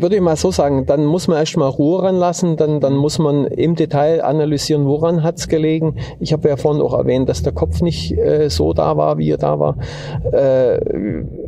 würde 0.00 0.16
ich 0.16 0.20
mal 0.20 0.36
so 0.36 0.50
sagen, 0.50 0.86
dann 0.86 1.04
muss 1.04 1.28
man 1.28 1.38
erstmal 1.38 1.68
Ruhe 1.68 2.02
ranlassen, 2.02 2.56
dann, 2.56 2.80
dann 2.80 2.96
muss 2.96 3.18
man 3.18 3.46
im 3.46 3.76
Detail 3.76 4.24
analysieren, 4.24 4.86
woran 4.86 5.22
hat's 5.22 5.46
gelegen. 5.46 5.94
Ich 6.18 6.32
habe 6.32 6.48
ja 6.48 6.56
vorhin 6.56 6.82
auch 6.82 6.94
erwähnt, 6.94 7.28
dass 7.28 7.44
der 7.44 7.52
Kopf 7.52 7.80
nicht 7.80 8.16
äh, 8.18 8.50
so 8.50 8.72
da 8.72 8.96
war, 8.96 9.18
wie 9.18 9.30
er 9.30 9.38
da 9.38 9.60
war. 9.60 9.76
Äh, 10.32 10.80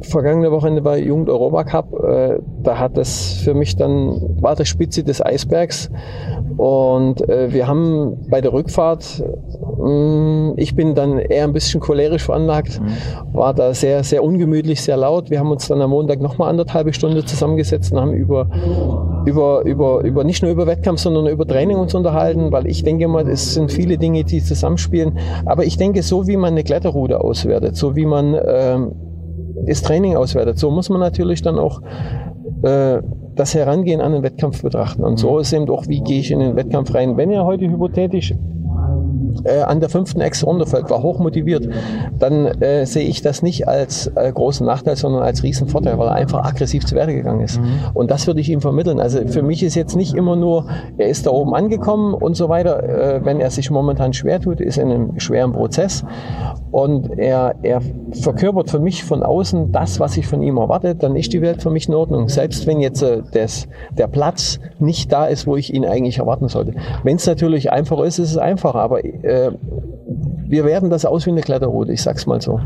vergangene 0.03 0.53
Wochenende 0.53 0.85
war 0.85 0.97
Jugend 0.97 1.29
Europa 1.29 1.65
Cup, 1.65 1.93
äh, 2.05 2.39
da 2.63 2.79
hat 2.79 2.97
das 2.97 3.41
für 3.43 3.55
mich 3.55 3.75
dann, 3.77 4.37
war 4.41 4.55
der 4.55 4.65
Spitze 4.65 5.03
des 5.03 5.25
Eisbergs. 5.25 5.91
Und 6.57 7.27
äh, 7.29 7.53
wir 7.53 7.67
haben 7.67 8.19
bei 8.29 8.41
der 8.41 8.53
Rückfahrt, 8.53 9.25
mh, 9.79 9.89
mm, 9.89 10.55
ich 10.57 10.75
bin 10.75 10.95
dann 10.95 11.19
eher 11.19 11.45
ein 11.45 11.53
bisschen 11.53 11.81
cholerisch 11.81 12.25
veranlagt, 12.25 12.81
mhm. 12.81 13.35
war 13.35 13.55
da 13.55 13.73
sehr, 13.73 14.05
sehr 14.05 14.23
ungemütlich, 14.23 14.83
sehr 14.83 14.97
laut. 14.97 15.31
Wir 15.31 15.41
haben 15.41 15.51
uns 15.51 15.69
dann 15.69 15.81
am 15.81 15.91
Montag 15.91 16.21
nochmal 16.21 16.51
anderthalb 16.61 16.95
Stunden 16.95 17.27
zusammengesetzt 17.27 17.93
und 17.93 18.01
haben 18.01 18.13
über, 18.13 18.49
über, 19.27 19.63
über, 19.65 20.03
über, 20.03 20.25
nicht 20.25 20.43
nur 20.43 20.53
über 20.53 20.67
Wettkampf, 20.67 21.01
sondern 21.01 21.27
über 21.27 21.47
Training 21.47 21.79
uns 21.79 21.95
unterhalten, 21.95 22.53
weil 22.53 22.67
ich 22.67 22.85
denke 22.85 23.09
mal, 23.09 23.29
es 23.29 23.55
sind 23.55 23.73
viele 23.73 23.97
Dinge, 23.99 24.25
die 24.25 24.43
zusammenspielen. 24.43 25.19
Aber 25.47 25.65
ich 25.65 25.77
denke, 25.77 26.03
so 26.03 26.27
wie 26.27 26.37
man 26.37 26.53
eine 26.53 26.63
Kletterroute 26.63 27.21
auswertet, 27.23 27.77
so 27.77 27.97
wie 27.97 28.07
man 28.07 28.35
ähm, 28.35 28.93
das 29.67 29.83
Training 29.83 30.17
auswertet, 30.17 30.59
so 30.59 30.71
muss 30.71 30.91
man 30.91 31.01
natürlich 31.01 31.43
dann 31.43 31.59
auch 31.59 31.81
äh, 32.63 33.01
das 33.35 33.55
Herangehen 33.55 34.01
an 34.01 34.13
den 34.13 34.23
Wettkampf 34.23 34.63
betrachten. 34.63 35.03
Und 35.03 35.19
so 35.19 35.39
ist 35.39 35.53
eben 35.53 35.69
auch, 35.71 35.87
wie 35.89 36.01
gehe 36.01 36.21
ich 36.21 36.31
in 36.31 36.41
den 36.41 36.57
Wettkampf 36.57 36.95
rein. 36.95 37.17
Wenn 37.17 37.31
ihr 37.31 37.45
heute 37.45 37.65
hypothetisch 37.67 38.35
äh, 39.45 39.61
an 39.63 39.81
der 39.81 39.89
fünften 39.89 40.21
Ex 40.21 40.45
runterfällt, 40.45 40.91
war 40.91 41.03
hochmotiviert, 41.03 41.69
dann 42.19 42.47
äh, 42.47 42.87
sehe 42.87 43.07
ich 43.07 43.23
das 43.23 43.43
nicht 43.43 43.69
als 43.69 44.09
äh, 44.15 44.33
großen 44.33 44.67
Nachteil, 44.67 44.97
sondern 44.97 45.23
als 45.23 45.43
Riesenvorteil, 45.43 45.99
weil 45.99 46.09
er 46.09 46.15
einfach 46.15 46.45
aggressiv 46.45 46.85
zu 46.87 46.95
Werde 46.95 47.15
gegangen 47.15 47.41
ist. 47.41 47.61
Mhm. 47.61 47.67
Und 47.95 48.11
das 48.11 48.27
würde 48.27 48.41
ich 48.41 48.49
ihm 48.49 48.61
vermitteln. 48.61 49.01
Also 49.01 49.27
für 49.27 49.43
mich 49.43 49.63
ist 49.63 49.75
jetzt 49.75 49.97
nicht 49.97 50.15
immer 50.15 50.37
nur, 50.37 50.67
er 50.99 51.09
ist 51.09 51.27
da 51.27 51.31
oben 51.31 51.55
angekommen 51.55 52.15
und 52.15 52.35
so 52.35 52.49
weiter. 52.49 52.83
Äh, 52.83 53.25
wenn 53.25 53.41
er 53.41 53.51
sich 53.51 53.71
momentan 53.71 54.13
schwer 54.13 54.41
tut, 54.41 54.61
ist 54.61 54.79
er 54.79 54.85
in 54.85 54.91
einem 54.91 55.21
schweren 55.21 55.53
Prozess. 55.53 56.05
Und 56.71 57.19
er, 57.19 57.57
er 57.63 57.81
verkörpert 58.13 58.71
für 58.71 58.79
mich 58.79 59.03
von 59.03 59.23
außen 59.23 59.73
das, 59.73 59.99
was 59.99 60.17
ich 60.17 60.27
von 60.27 60.43
ihm 60.43 60.57
erwarte, 60.57 60.95
dann 60.95 61.17
ist 61.17 61.33
die 61.33 61.43
Welt 61.43 61.63
für 61.63 61.71
mich 61.71 61.89
in 61.89 61.95
Ordnung. 61.95 62.29
Selbst 62.29 62.67
wenn 62.67 62.81
jetzt 62.81 63.03
äh, 63.03 63.23
das, 63.33 63.67
der 63.97 64.07
Platz 64.07 64.61
nicht 64.79 65.13
da 65.13 65.27
ist, 65.27 65.47
wo 65.47 65.57
ich 65.57 65.75
ihn 65.75 65.85
eigentlich 65.85 66.19
erwarten 66.19 66.49
sollte. 66.49 66.75
Wenn 67.03 67.17
es 67.17 67.27
natürlich 67.27 67.73
einfacher 67.73 68.05
ist, 68.05 68.19
ist 68.19 68.31
es 68.31 68.37
einfacher. 68.37 68.79
Aber 68.79 69.05
äh, 69.23 69.51
wir 70.49 70.65
werden 70.65 70.91
das 70.91 71.05
aus 71.05 71.27
wie 71.27 71.31
eine 71.31 71.43
Kletterroute, 71.43 71.93
ich 71.93 72.03
sag's 72.03 72.27
mal 72.27 72.41
so. 72.41 72.61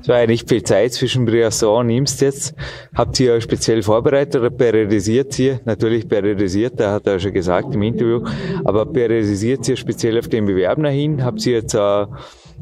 Es 0.00 0.08
war 0.08 0.20
ja 0.20 0.26
nicht 0.26 0.48
viel 0.48 0.62
Zeit 0.62 0.92
zwischen 0.92 1.24
Briasson 1.24 1.86
und 1.86 1.90
Imst 1.90 2.20
jetzt. 2.20 2.54
Habt 2.94 3.18
ihr 3.18 3.40
speziell 3.40 3.82
vorbereitet 3.82 4.36
oder 4.36 4.50
periodisiert 4.50 5.38
ihr? 5.38 5.60
Natürlich 5.64 6.08
periodisiert, 6.08 6.78
da 6.78 6.92
hat 6.92 7.06
er 7.06 7.18
schon 7.18 7.32
gesagt 7.32 7.74
im 7.74 7.82
Interview, 7.82 8.24
aber 8.64 8.86
periodisiert 8.86 9.68
ihr 9.68 9.76
speziell 9.76 10.18
auf 10.18 10.28
den 10.28 10.46
Bewerber 10.46 10.88
hin? 10.88 11.24
Habt 11.24 11.44
ihr 11.46 11.54
jetzt 11.54 11.74
äh, 11.74 12.06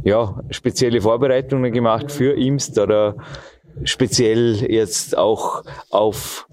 ja, 0.04 0.40
spezielle 0.50 1.00
Vorbereitungen 1.00 1.72
gemacht 1.72 2.10
für 2.10 2.32
Imst 2.32 2.78
oder 2.78 3.16
speziell 3.84 4.64
jetzt 4.70 5.16
auch 5.16 5.64
auf 5.90 6.46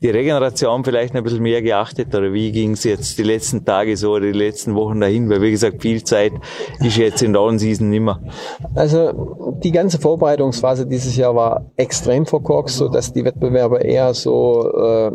die 0.00 0.10
Regeneration 0.10 0.84
vielleicht 0.84 1.14
ein 1.14 1.22
bisschen 1.24 1.42
mehr 1.42 1.62
geachtet 1.62 2.14
oder 2.14 2.32
wie 2.32 2.52
ging 2.52 2.72
es 2.72 2.84
jetzt 2.84 3.18
die 3.18 3.22
letzten 3.22 3.64
Tage 3.64 3.96
so 3.96 4.12
oder 4.12 4.26
die 4.26 4.38
letzten 4.38 4.74
Wochen 4.74 5.00
dahin? 5.00 5.28
Weil 5.28 5.42
wie 5.42 5.50
gesagt, 5.50 5.82
viel 5.82 6.04
Zeit 6.04 6.32
ist 6.80 6.96
jetzt 6.96 7.22
in 7.22 7.32
Down 7.32 7.58
Season 7.58 7.88
nimmer. 7.88 8.20
Also 8.74 9.56
die 9.62 9.72
ganze 9.72 9.98
Vorbereitungsphase 9.98 10.86
dieses 10.86 11.16
Jahr 11.16 11.34
war 11.34 11.70
extrem 11.76 12.26
verkorkst, 12.26 12.76
so 12.76 12.88
dass 12.88 13.12
die 13.12 13.24
Wettbewerber 13.24 13.84
eher 13.84 14.14
so 14.14 14.70
äh, 14.72 15.10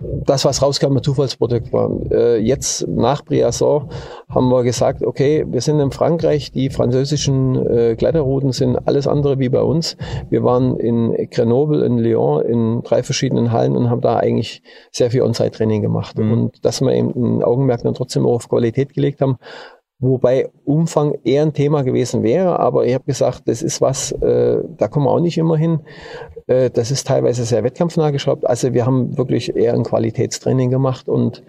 das, 0.00 0.44
was 0.44 0.62
rauskam, 0.62 0.96
ein 0.96 1.02
Zufallsprodukt 1.02 1.72
war. 1.72 1.90
Äh, 2.10 2.38
jetzt 2.38 2.86
nach 2.88 3.24
Briasson 3.24 3.88
haben 4.28 4.48
wir 4.48 4.62
gesagt, 4.62 5.02
okay, 5.02 5.44
wir 5.48 5.60
sind 5.60 5.80
in 5.80 5.90
Frankreich, 5.90 6.52
die 6.52 6.70
französischen 6.70 7.66
äh, 7.66 7.96
Kletterrouten 7.96 8.52
sind 8.52 8.76
alles 8.86 9.06
andere 9.06 9.38
wie 9.38 9.48
bei 9.48 9.62
uns. 9.62 9.96
Wir 10.28 10.42
waren 10.42 10.76
in 10.76 11.28
Grenoble, 11.30 11.84
in 11.84 11.98
Lyon, 11.98 12.42
in 12.42 12.82
drei 12.82 13.02
verschiedenen 13.02 13.52
Hallen 13.52 13.76
und 13.76 13.90
haben 13.90 14.00
da 14.00 14.16
eigentlich 14.16 14.62
sehr 14.90 15.10
viel 15.10 15.22
On-Site-Training 15.22 15.82
gemacht. 15.82 16.18
Mhm. 16.18 16.32
Und 16.32 16.64
dass 16.64 16.80
wir 16.80 16.92
eben 16.92 17.38
ein 17.38 17.42
Augenmerk 17.42 17.82
dann 17.82 17.94
trotzdem 17.94 18.26
auch 18.26 18.36
auf 18.36 18.48
Qualität 18.48 18.94
gelegt 18.94 19.20
haben, 19.20 19.38
wobei 20.00 20.50
Umfang 20.64 21.14
eher 21.24 21.42
ein 21.42 21.52
Thema 21.52 21.82
gewesen 21.82 22.22
wäre, 22.22 22.58
aber 22.58 22.86
ich 22.86 22.94
habe 22.94 23.04
gesagt, 23.04 23.42
das 23.46 23.62
ist 23.62 23.80
was, 23.80 24.12
äh, 24.12 24.62
da 24.76 24.88
kommen 24.88 25.06
wir 25.06 25.10
auch 25.10 25.20
nicht 25.20 25.38
immer 25.38 25.56
hin. 25.56 25.80
Äh, 26.46 26.70
das 26.70 26.90
ist 26.90 27.06
teilweise 27.06 27.44
sehr 27.44 27.62
wettkampfnah 27.62 28.10
geschraubt. 28.10 28.46
Also 28.46 28.72
wir 28.72 28.86
haben 28.86 29.16
wirklich 29.18 29.54
eher 29.54 29.74
ein 29.74 29.84
Qualitätstraining 29.84 30.70
gemacht 30.70 31.08
und 31.08 31.42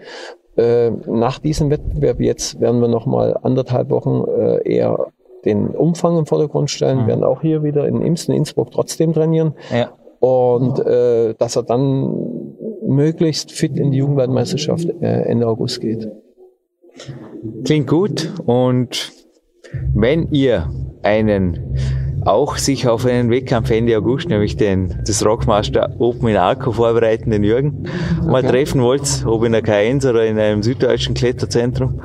äh, 0.56 0.90
nach 0.90 1.38
diesem 1.38 1.70
Wettbewerb 1.70 2.20
jetzt 2.20 2.60
werden 2.60 2.80
wir 2.80 2.88
nochmal 2.88 3.38
anderthalb 3.42 3.90
Wochen 3.90 4.24
äh, 4.28 4.68
eher 4.68 5.06
den 5.44 5.68
Umfang 5.68 6.18
im 6.18 6.26
Vordergrund 6.26 6.70
stellen, 6.70 7.02
mhm. 7.02 7.06
werden 7.06 7.24
auch 7.24 7.40
hier 7.40 7.62
wieder 7.62 7.88
in 7.88 8.02
Imsten, 8.02 8.32
Innsbruck 8.32 8.70
trotzdem 8.70 9.12
trainieren. 9.12 9.54
Ja. 9.72 9.92
Und 10.20 10.78
äh, 10.78 11.34
dass 11.34 11.56
er 11.56 11.64
dann 11.64 12.54
möglichst 12.86 13.50
fit 13.50 13.76
in 13.76 13.90
die 13.90 13.98
Jugendweltmeisterschaft 13.98 14.88
äh, 15.00 15.22
Ende 15.22 15.48
August 15.48 15.80
geht. 15.80 16.08
Klingt 17.64 17.88
gut. 17.88 18.32
Und 18.44 19.12
wenn 19.94 20.28
ihr 20.32 20.70
einen 21.02 21.76
auch 22.24 22.56
sich 22.56 22.86
auf 22.86 23.04
einen 23.04 23.30
Wettkampf 23.30 23.70
Ende 23.70 23.96
August, 23.96 24.28
nämlich 24.28 24.56
den, 24.56 25.02
das 25.04 25.24
Rockmaster 25.24 25.96
Open 25.98 26.28
in 26.28 26.36
Arco 26.36 26.72
vorbereitenden 26.72 27.42
Jürgen, 27.42 27.88
okay. 28.20 28.30
mal 28.30 28.42
treffen 28.42 28.80
wollt, 28.82 29.24
ob 29.26 29.44
in 29.44 29.52
der 29.52 29.64
K1 29.64 30.08
oder 30.08 30.24
in 30.24 30.38
einem 30.38 30.62
süddeutschen 30.62 31.14
Kletterzentrum, 31.14 32.00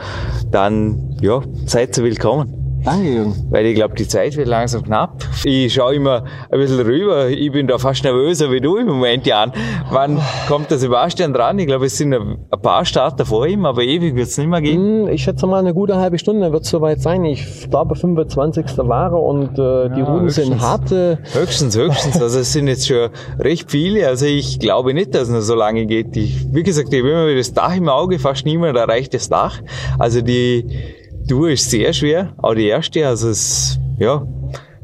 dann, 0.49 1.17
ja, 1.21 1.43
seid 1.65 1.93
so 1.93 2.03
willkommen. 2.03 2.66
Danke, 2.87 3.09
Jürgen. 3.09 3.35
Weil 3.49 3.65
ich 3.65 3.75
glaube, 3.75 3.95
die 3.95 4.07
Zeit 4.07 4.37
wird 4.37 4.47
langsam 4.47 4.81
knapp. 4.81 5.21
Ich 5.43 5.73
schaue 5.73 5.95
immer 5.95 6.23
ein 6.49 6.57
bisschen 6.57 6.79
rüber. 6.79 7.27
Ich 7.27 7.51
bin 7.51 7.67
da 7.67 7.77
fast 7.77 8.05
nervöser 8.05 8.49
wie 8.49 8.61
du 8.61 8.77
im 8.77 8.87
Moment, 8.87 9.27
Jan. 9.27 9.51
Wann 9.91 10.21
kommt 10.47 10.71
der 10.71 10.77
Sebastian 10.77 11.33
dran? 11.33 11.59
Ich 11.59 11.67
glaube, 11.67 11.87
es 11.87 11.97
sind 11.97 12.13
ein 12.13 12.37
paar 12.61 12.85
Starter 12.85 13.25
vor 13.25 13.45
ihm, 13.45 13.65
aber 13.65 13.81
ewig 13.81 14.15
wird 14.15 14.29
es 14.29 14.37
nicht 14.37 14.47
mehr 14.47 14.61
gehen. 14.61 15.03
Hm, 15.03 15.09
ich 15.09 15.21
schätze 15.21 15.47
mal 15.47 15.59
eine 15.59 15.73
gute 15.73 15.97
halbe 15.97 16.17
Stunde 16.17 16.53
wird 16.53 16.63
es 16.63 16.69
soweit 16.69 17.01
sein. 17.01 17.25
Ich 17.25 17.69
glaube, 17.69 17.97
25. 17.97 18.77
Ware 18.77 19.17
und 19.17 19.59
äh, 19.59 19.89
die 19.93 19.99
ja, 19.99 20.05
Runden 20.05 20.29
sind 20.29 20.61
harte. 20.61 21.19
Höchstens, 21.33 21.75
höchstens. 21.75 22.21
Also 22.21 22.39
es 22.39 22.53
sind 22.53 22.69
jetzt 22.69 22.87
schon 22.87 23.09
recht 23.37 23.69
viele. 23.69 24.07
Also 24.07 24.27
ich 24.27 24.59
glaube 24.59 24.93
nicht, 24.93 25.13
dass 25.13 25.23
es 25.23 25.29
noch 25.31 25.41
so 25.41 25.55
lange 25.55 25.87
geht. 25.87 26.15
Ich, 26.15 26.45
wie 26.53 26.63
gesagt, 26.63 26.93
ich 26.93 26.99
habe 27.01 27.11
immer 27.11 27.25
wieder 27.25 27.39
das 27.39 27.53
Dach 27.53 27.75
im 27.75 27.89
Auge. 27.89 28.17
Fast 28.17 28.45
niemand 28.45 28.77
erreicht 28.77 29.13
das 29.13 29.27
Dach. 29.27 29.59
Also 29.99 30.21
die 30.21 30.95
Tour 31.27 31.49
ist 31.49 31.69
sehr 31.69 31.91
schwer, 31.91 32.33
auch 32.37 32.55
die 32.55 32.67
erste, 32.67 33.05
also 33.05 33.29
es, 33.29 33.77
ja, 33.99 34.25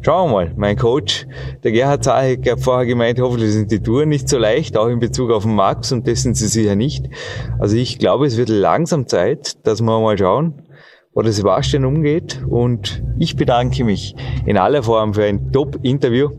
schauen 0.02 0.30
wir 0.30 0.34
mal. 0.34 0.54
Mein 0.58 0.76
Coach, 0.76 1.26
der 1.64 1.72
Gerhard 1.72 2.04
Zahek, 2.04 2.52
hat 2.52 2.60
vorher 2.60 2.86
gemeint, 2.86 3.20
hoffentlich 3.20 3.54
sind 3.54 3.72
die 3.72 3.80
Touren 3.80 4.10
nicht 4.10 4.28
so 4.28 4.38
leicht, 4.38 4.76
auch 4.78 4.88
in 4.88 5.00
Bezug 5.00 5.32
auf 5.32 5.44
den 5.44 5.56
Max 5.56 5.94
und 5.94 6.06
das 6.06 6.22
sind 6.22 6.36
sie 6.36 6.48
sicher 6.48 6.76
nicht. 6.76 7.10
Also 7.60 7.78
ich 7.78 7.98
glaube, 7.98 8.26
es 8.26 8.36
wird 8.38 8.50
langsam 8.50 9.08
Zeit, 9.08 9.66
dass 9.66 9.82
wir 9.82 10.00
mal 10.00 10.18
schauen, 10.18 10.62
wo 11.14 11.22
der 11.22 11.32
Sebastian 11.32 11.86
umgeht 11.86 12.44
und 12.50 13.02
ich 13.18 13.38
bedanke 13.38 13.86
mich 13.86 14.14
in 14.46 14.58
aller 14.58 14.84
Form 14.84 15.14
für 15.14 15.24
ein 15.24 15.52
Top-Interview 15.54 16.32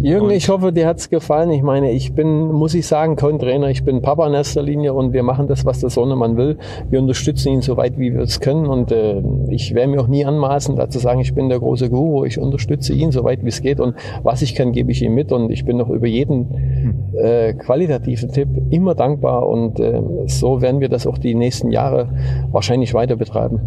Jürgen, 0.00 0.30
ich 0.30 0.48
hoffe, 0.48 0.72
dir 0.72 0.86
hat's 0.86 1.10
gefallen. 1.10 1.50
Ich 1.50 1.62
meine, 1.62 1.92
ich 1.92 2.14
bin, 2.14 2.50
muss 2.50 2.74
ich 2.74 2.86
sagen, 2.86 3.14
kein 3.14 3.38
Trainer. 3.38 3.68
Ich 3.68 3.84
bin 3.84 4.00
Papa 4.00 4.26
in 4.26 4.32
erster 4.32 4.62
Linie 4.62 4.94
und 4.94 5.12
wir 5.12 5.22
machen 5.22 5.48
das, 5.48 5.66
was 5.66 5.80
der 5.80 5.90
Sohnemann 5.90 6.36
will. 6.36 6.56
Wir 6.88 6.98
unterstützen 6.98 7.52
ihn 7.52 7.60
so 7.60 7.76
weit, 7.76 7.98
wie 7.98 8.14
wir 8.14 8.22
es 8.22 8.40
können. 8.40 8.66
Und 8.66 8.90
äh, 8.90 9.22
ich 9.50 9.74
werde 9.74 9.90
mir 9.90 10.00
auch 10.00 10.08
nie 10.08 10.24
anmaßen, 10.24 10.76
dazu 10.76 10.98
sagen, 10.98 11.20
ich 11.20 11.34
bin 11.34 11.50
der 11.50 11.58
große 11.58 11.90
Guru. 11.90 12.24
Ich 12.24 12.38
unterstütze 12.38 12.94
ihn 12.94 13.12
so 13.12 13.22
weit, 13.22 13.44
wie 13.44 13.48
es 13.48 13.60
geht. 13.60 13.80
Und 13.80 13.94
was 14.22 14.40
ich 14.40 14.54
kann, 14.54 14.72
gebe 14.72 14.90
ich 14.90 15.02
ihm 15.02 15.14
mit. 15.14 15.30
Und 15.30 15.50
ich 15.50 15.64
bin 15.66 15.76
noch 15.76 15.90
über 15.90 16.06
jeden 16.06 17.12
äh, 17.14 17.52
qualitativen 17.52 18.32
Tipp 18.32 18.48
immer 18.70 18.94
dankbar. 18.94 19.46
Und 19.46 19.78
äh, 19.78 20.00
so 20.26 20.62
werden 20.62 20.80
wir 20.80 20.88
das 20.88 21.06
auch 21.06 21.18
die 21.18 21.34
nächsten 21.34 21.70
Jahre 21.70 22.08
wahrscheinlich 22.50 22.94
weiter 22.94 23.16
betreiben. 23.16 23.60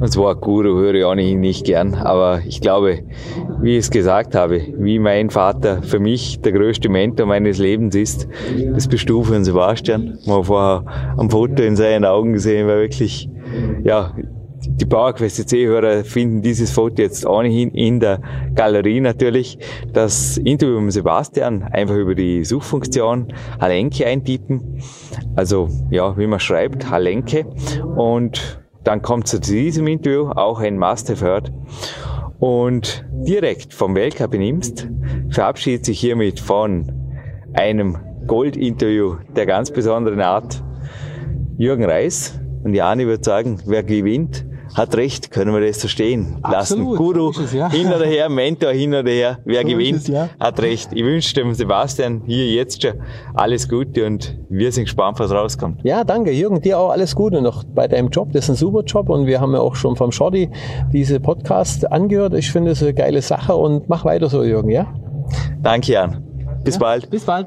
Das 0.00 0.16
Wort 0.16 0.40
Guru 0.42 0.76
höre 0.78 0.94
ich 0.94 1.04
auch 1.04 1.16
nicht, 1.16 1.36
nicht 1.36 1.66
gern. 1.66 1.94
Aber 1.94 2.40
ich 2.46 2.60
glaube, 2.60 3.00
wie 3.60 3.72
ich 3.72 3.78
es 3.78 3.90
gesagt 3.90 4.36
habe, 4.36 4.60
wie 4.78 5.00
mein 5.00 5.28
Vater 5.28 5.71
für 5.80 5.98
mich 5.98 6.40
der 6.40 6.52
größte 6.52 6.88
Mentor 6.88 7.26
meines 7.26 7.58
Lebens 7.58 7.94
ist. 7.94 8.28
Das 8.74 8.88
bist 8.88 9.08
du 9.08 9.22
von 9.22 9.44
Sebastian. 9.44 10.18
Man 10.26 10.38
hat 10.38 10.46
vorher 10.46 11.14
am 11.16 11.30
Foto 11.30 11.62
in 11.62 11.76
seinen 11.76 12.04
Augen 12.04 12.34
gesehen, 12.34 12.66
war 12.66 12.76
wirklich, 12.76 13.30
ja, 13.84 14.12
die 14.64 14.86
PowerQuest 14.86 15.48
C-Hörer 15.48 16.04
finden 16.04 16.42
dieses 16.42 16.70
Foto 16.70 17.02
jetzt 17.02 17.26
ohnehin 17.26 17.70
in 17.70 18.00
der 18.00 18.20
Galerie 18.54 19.00
natürlich. 19.00 19.58
Das 19.92 20.38
Interview 20.38 20.80
mit 20.80 20.92
Sebastian 20.92 21.64
einfach 21.64 21.96
über 21.96 22.14
die 22.14 22.44
Suchfunktion 22.44 23.32
Halenke 23.60 24.06
eintippen. 24.06 24.80
Also, 25.34 25.68
ja, 25.90 26.16
wie 26.16 26.26
man 26.26 26.40
schreibt, 26.40 26.90
Halenke. 26.90 27.46
Und 27.96 28.62
dann 28.84 29.02
kommt 29.02 29.28
zu 29.28 29.40
diesem 29.40 29.86
Interview 29.86 30.28
auch 30.28 30.60
ein 30.60 30.78
Must-Have-Heard. 30.78 31.52
Und 32.42 33.04
direkt 33.12 33.72
vom 33.72 33.94
Weltcup 33.94 34.34
in 34.34 34.42
Imst 34.42 34.88
verabschiedet 35.30 35.84
sich 35.84 36.00
hiermit 36.00 36.40
von 36.40 36.90
einem 37.54 37.98
Gold-Interview 38.26 39.18
der 39.36 39.46
ganz 39.46 39.70
besonderen 39.70 40.20
Art 40.20 40.60
Jürgen 41.56 41.84
Reis. 41.84 42.40
Und 42.64 42.74
Jani 42.74 43.06
würde 43.06 43.22
sagen, 43.22 43.60
wer 43.66 43.84
gewinnt, 43.84 44.44
hat 44.74 44.94
recht, 44.96 45.30
können 45.30 45.52
wir 45.54 45.66
das 45.66 45.80
so 45.80 45.88
stehen 45.88 46.38
lassen. 46.42 46.80
Absolut, 46.80 46.98
Guru 46.98 47.30
es, 47.30 47.52
ja. 47.52 47.70
hin 47.70 47.88
oder 47.88 48.06
her, 48.06 48.28
Mentor 48.28 48.72
hin 48.72 48.94
oder 48.94 49.10
her, 49.10 49.38
wer 49.44 49.62
so 49.62 49.68
gewinnt, 49.68 49.98
es, 50.02 50.08
ja. 50.08 50.28
hat 50.38 50.60
recht. 50.60 50.90
Ich 50.92 51.04
wünsche 51.04 51.34
dem 51.34 51.54
Sebastian 51.54 52.22
hier 52.26 52.46
jetzt 52.46 52.82
schon 52.82 52.94
alles 53.34 53.68
Gute 53.68 54.06
und 54.06 54.38
wir 54.48 54.72
sind 54.72 54.84
gespannt, 54.84 55.18
was 55.18 55.30
rauskommt. 55.30 55.80
Ja, 55.84 56.04
danke 56.04 56.32
Jürgen, 56.32 56.60
dir 56.60 56.78
auch 56.78 56.90
alles 56.90 57.14
Gute 57.14 57.42
noch 57.42 57.64
bei 57.64 57.88
deinem 57.88 58.08
Job. 58.08 58.32
Das 58.32 58.44
ist 58.44 58.50
ein 58.50 58.56
super 58.56 58.82
Job 58.84 59.08
und 59.08 59.26
wir 59.26 59.40
haben 59.40 59.52
ja 59.52 59.60
auch 59.60 59.74
schon 59.74 59.96
vom 59.96 60.12
Shorty 60.12 60.50
diese 60.92 61.20
Podcast 61.20 61.90
angehört. 61.90 62.34
Ich 62.34 62.50
finde 62.50 62.72
es 62.72 62.82
eine 62.82 62.94
geile 62.94 63.22
Sache 63.22 63.54
und 63.54 63.88
mach 63.88 64.04
weiter 64.04 64.28
so, 64.28 64.42
Jürgen, 64.42 64.70
ja? 64.70 64.86
Danke, 65.62 65.92
Jan. 65.92 66.22
Bis 66.64 66.74
ja, 66.74 66.80
bald. 66.80 67.10
Bis 67.10 67.24
bald. 67.24 67.46